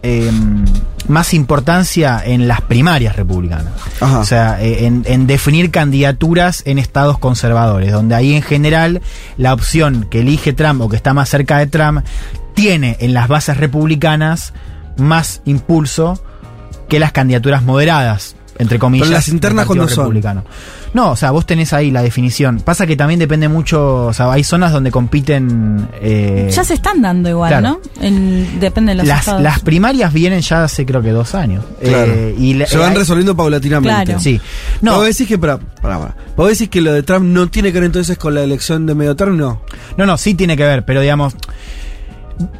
eh, 0.02 0.30
más 1.08 1.32
importancia 1.32 2.22
en 2.22 2.46
las 2.46 2.60
primarias 2.60 3.16
republicanas. 3.16 3.72
Ajá. 4.00 4.18
O 4.18 4.24
sea, 4.24 4.62
eh, 4.62 4.84
en, 4.84 5.04
en 5.06 5.26
definir 5.26 5.70
candidaturas 5.70 6.62
en 6.66 6.78
estados 6.78 7.18
conservadores, 7.18 7.90
donde 7.90 8.14
ahí 8.14 8.34
en 8.34 8.42
general 8.42 9.00
la 9.38 9.54
opción 9.54 10.06
que 10.10 10.20
elige 10.20 10.52
Trump 10.52 10.82
o 10.82 10.88
que 10.90 10.96
está 10.96 11.14
más 11.14 11.30
cerca 11.30 11.56
de 11.58 11.66
Trump 11.66 12.04
tiene 12.52 12.98
en 13.00 13.14
las 13.14 13.26
bases 13.26 13.56
republicanas 13.56 14.52
más 14.98 15.40
impulso 15.44 16.20
que 16.88 16.98
las 16.98 17.12
candidaturas 17.12 17.62
moderadas, 17.62 18.34
entre 18.58 18.78
comillas. 18.78 19.06
Pero 19.08 19.16
las 19.18 19.28
internas, 19.28 19.66
¿cuándo 19.66 19.88
son? 19.88 20.04
Republicano. 20.06 20.44
No, 20.94 21.10
o 21.10 21.16
sea, 21.16 21.32
vos 21.32 21.44
tenés 21.44 21.74
ahí 21.74 21.90
la 21.90 22.02
definición. 22.02 22.60
Pasa 22.60 22.86
que 22.86 22.96
también 22.96 23.20
depende 23.20 23.46
mucho, 23.46 24.06
o 24.06 24.12
sea, 24.14 24.32
hay 24.32 24.42
zonas 24.42 24.72
donde 24.72 24.90
compiten... 24.90 25.86
eh, 26.00 26.48
Ya 26.50 26.64
se 26.64 26.72
están 26.72 27.02
dando 27.02 27.28
igual, 27.28 27.50
claro. 27.50 27.68
¿no? 28.00 28.02
En- 28.02 28.58
depende 28.58 28.92
de 28.92 28.96
los 28.96 29.06
las, 29.06 29.20
estados. 29.20 29.42
las 29.42 29.60
primarias 29.60 30.10
vienen 30.14 30.40
ya 30.40 30.64
hace 30.64 30.86
creo 30.86 31.02
que 31.02 31.10
dos 31.10 31.34
años. 31.34 31.62
Claro. 31.82 32.10
Eh, 32.10 32.34
y 32.38 32.54
la- 32.54 32.66
Se 32.66 32.78
van 32.78 32.88
eh, 32.88 32.92
hay- 32.92 32.98
resolviendo 33.00 33.36
paulatinamente. 33.36 34.04
Claro. 34.06 34.18
Sí. 34.20 34.40
No, 34.80 34.96
¿Vos 34.96 35.06
decís 35.06 35.28
que, 35.28 35.36
para, 35.38 35.58
para, 35.58 35.98
para. 35.98 36.16
¿Vos 36.36 36.48
decís 36.48 36.70
que 36.70 36.80
lo 36.80 36.92
de 36.94 37.02
Trump 37.02 37.26
no 37.26 37.48
tiene 37.48 37.70
que 37.70 37.74
ver 37.80 37.84
entonces 37.86 38.16
con 38.16 38.34
la 38.34 38.42
elección 38.42 38.86
de 38.86 38.94
medio 38.94 39.14
término? 39.14 39.38
No. 39.38 39.60
no, 39.98 40.06
no, 40.06 40.16
sí 40.16 40.32
tiene 40.34 40.56
que 40.56 40.64
ver, 40.64 40.86
pero 40.86 41.02
digamos, 41.02 41.34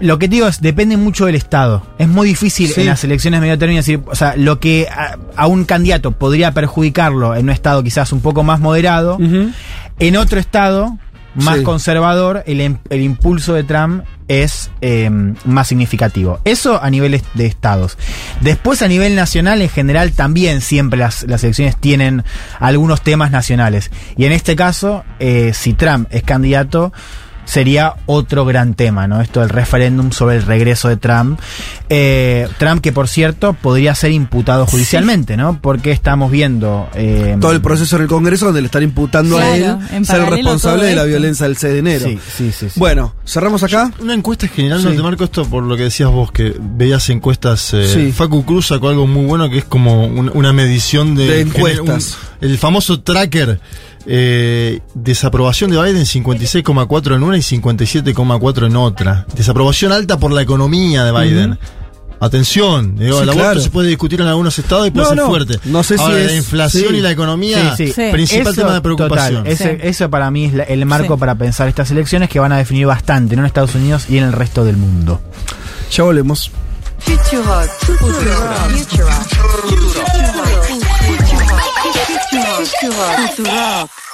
lo 0.01 0.19
que 0.19 0.29
te 0.29 0.37
digo 0.37 0.47
es, 0.49 0.61
depende 0.61 0.97
mucho 0.97 1.27
del 1.27 1.35
Estado. 1.35 1.87
Es 1.99 2.09
muy 2.09 2.27
difícil 2.29 2.69
Sí. 2.69 2.81
en 2.83 2.87
las 2.88 3.05
elecciones 3.05 3.41
medio 3.41 3.59
término 3.59 3.79
decir, 3.79 4.01
o 4.07 4.14
sea, 4.14 4.35
lo 4.37 4.59
que 4.61 4.88
a, 4.91 5.17
a 5.37 5.47
un 5.47 5.64
candidato 5.64 6.12
podría 6.12 6.53
perjudicarlo 6.53 7.35
en 7.37 7.45
un 7.47 7.51
Estado 7.51 7.83
quizás 7.83 8.12
un 8.12 8.21
poco 8.21 8.43
más 8.43 8.61
moderado, 8.61 9.19
en 9.99 10.17
otro 10.17 10.41
Estado 10.41 10.97
más 11.35 11.59
Sí. 11.59 11.62
conservador, 11.62 12.43
el, 12.47 12.61
em- 12.61 12.79
el 12.91 13.01
impulso 13.03 13.55
de 13.55 13.62
Trump 13.62 14.03
es 14.27 14.71
eh, 14.81 15.09
más 15.45 15.69
significativo. 15.69 16.41
Eso 16.45 16.83
a 16.83 16.91
niveles 16.91 17.23
de 17.35 17.47
estados. 17.47 17.97
Después 18.41 18.83
a 18.83 18.88
nivel 18.88 19.14
nacional, 19.14 19.62
en 19.62 19.69
general, 19.69 20.12
también 20.12 20.61
siempre 20.61 20.99
las, 20.99 21.23
las 21.29 21.45
elecciones 21.45 21.77
tienen 21.77 22.25
algunos 22.59 23.03
temas 23.03 23.31
nacionales. 23.31 23.91
Y 24.17 24.25
en 24.25 24.33
este 24.33 24.57
caso, 24.57 25.05
eh, 25.21 25.53
si 25.55 25.75
Trump 25.75 26.09
es 26.11 26.25
candidato, 26.25 26.93
sería 27.48 27.94
otro 28.04 28.44
gran 28.44 28.74
tema, 28.74 29.08
¿no? 29.08 29.22
Esto 29.22 29.40
del 29.40 29.48
referéndum 29.48 30.12
sobre 30.12 30.37
el 30.37 30.42
regreso 30.42 30.88
de 30.90 30.98
Trump. 30.98 31.40
Eh, 31.88 32.46
Trump, 32.58 32.82
que 32.82 32.92
por 32.92 33.08
cierto, 33.08 33.54
podría 33.54 33.94
ser 33.94 34.12
imputado 34.12 34.66
judicialmente, 34.66 35.37
¿no? 35.38 35.58
Porque 35.62 35.90
estamos 35.90 36.30
viendo... 36.30 36.88
eh, 36.94 37.37
Todo 37.40 37.52
el 37.52 37.62
proceso 37.62 37.96
en 37.96 38.02
el 38.02 38.08
Congreso 38.08 38.46
donde 38.46 38.61
le 38.61 38.66
están 38.66 38.82
imputando 38.82 39.38
a 39.38 39.56
él 39.56 39.76
ser 40.04 40.20
responsable 40.28 40.84
de 40.84 40.94
la 40.94 41.04
violencia 41.04 41.46
del 41.46 41.56
6 41.56 41.72
de 41.72 41.78
enero. 41.78 42.06
Sí, 42.06 42.18
sí, 42.37 42.52
sí. 42.52 42.68
sí. 42.70 42.78
Bueno, 42.78 43.14
cerramos 43.26 43.62
acá. 43.62 43.90
Una 44.00 44.12
encuesta 44.14 44.46
general, 44.48 44.80
Sí. 44.80 44.84
no 44.84 44.90
te 44.92 45.02
marco 45.02 45.24
esto 45.24 45.44
por 45.46 45.62
lo 45.62 45.74
que 45.76 45.84
decías 45.84 46.11
vos, 46.11 46.30
que 46.30 46.54
veías 46.61 47.08
encuestas. 47.08 47.72
eh, 47.72 47.88
Sí. 47.88 48.12
Facu 48.12 48.44
Cruz 48.44 48.66
sacó 48.66 48.90
algo 48.90 49.06
muy 49.06 49.24
bueno 49.24 49.48
que 49.48 49.58
es 49.58 49.64
como 49.64 50.04
un- 50.04 50.30
una 50.34 50.52
medición 50.52 51.14
de, 51.14 51.26
De 51.26 51.40
encuestas. 51.40 52.18
El 52.40 52.59
famoso 52.59 53.01
tracker. 53.01 53.61
eh, 54.11 54.81
desaprobación 54.94 55.70
de 55.70 55.83
Biden 55.83 56.07
56,4 56.07 57.14
en 57.16 57.22
una 57.22 57.37
y 57.37 57.40
57,4 57.40 58.66
en 58.66 58.77
otra. 58.77 59.27
Desaprobación 59.37 59.92
alta 59.92 60.18
por 60.18 60.33
la 60.33 60.40
economía 60.40 61.05
de 61.05 61.12
Biden. 61.12 61.59
Atención, 62.20 62.96
digo, 62.96 63.18
Sí, 63.18 63.22
el 63.24 63.29
aborto 63.29 63.44
claro. 63.44 63.61
se 63.61 63.70
puede 63.70 63.88
discutir 63.90 64.20
en 64.22 64.27
algunos 64.27 64.59
estados 64.59 64.87
y 64.88 64.90
puede 64.90 65.05
No, 65.05 65.09
ser 65.11 65.18
no, 65.18 65.27
fuerte. 65.29 65.61
no 65.66 65.83
sé 65.83 65.96
si 65.98 66.03
Ahora, 66.03 66.14
la 66.16 66.22
es- 66.24 66.37
inflación 66.37 66.88
sí. 66.92 66.96
y 66.96 67.01
la 67.01 67.11
economía, 67.12 67.77
Sí, 67.77 67.92
principal 68.11 68.53
Eso, 68.53 68.61
tema 68.62 68.74
de 68.74 68.81
preocupación. 68.81 69.44
total, 69.44 69.53
ese- 69.53 69.72
Sí. 69.74 69.79
Eso 69.83 70.11
para 70.11 70.31
mí 70.31 70.46
es 70.46 70.55
la- 70.55 70.64
el 70.64 70.85
marco 70.87 71.14
Sí. 71.14 71.20
para 71.20 71.35
pensar 71.37 71.68
estas 71.68 71.90
elecciones 71.90 72.29
que 72.31 72.40
van 72.40 72.53
a 72.53 72.57
definir 72.57 72.87
bastante, 72.87 73.37
no 73.37 73.42
en 73.42 73.46
Estados 73.46 73.74
Unidos 73.74 74.07
y 74.09 74.16
en 74.18 74.24
el 74.24 74.33
resto 74.33 74.64
del 74.64 74.79
mundo. 74.79 75.20
Ya 75.92 76.03
volvemos. 76.05 76.51
rock, 82.44 82.68
to 82.81 82.90
rock, 82.90 83.35
to 83.37 83.42
rock. 83.42 84.08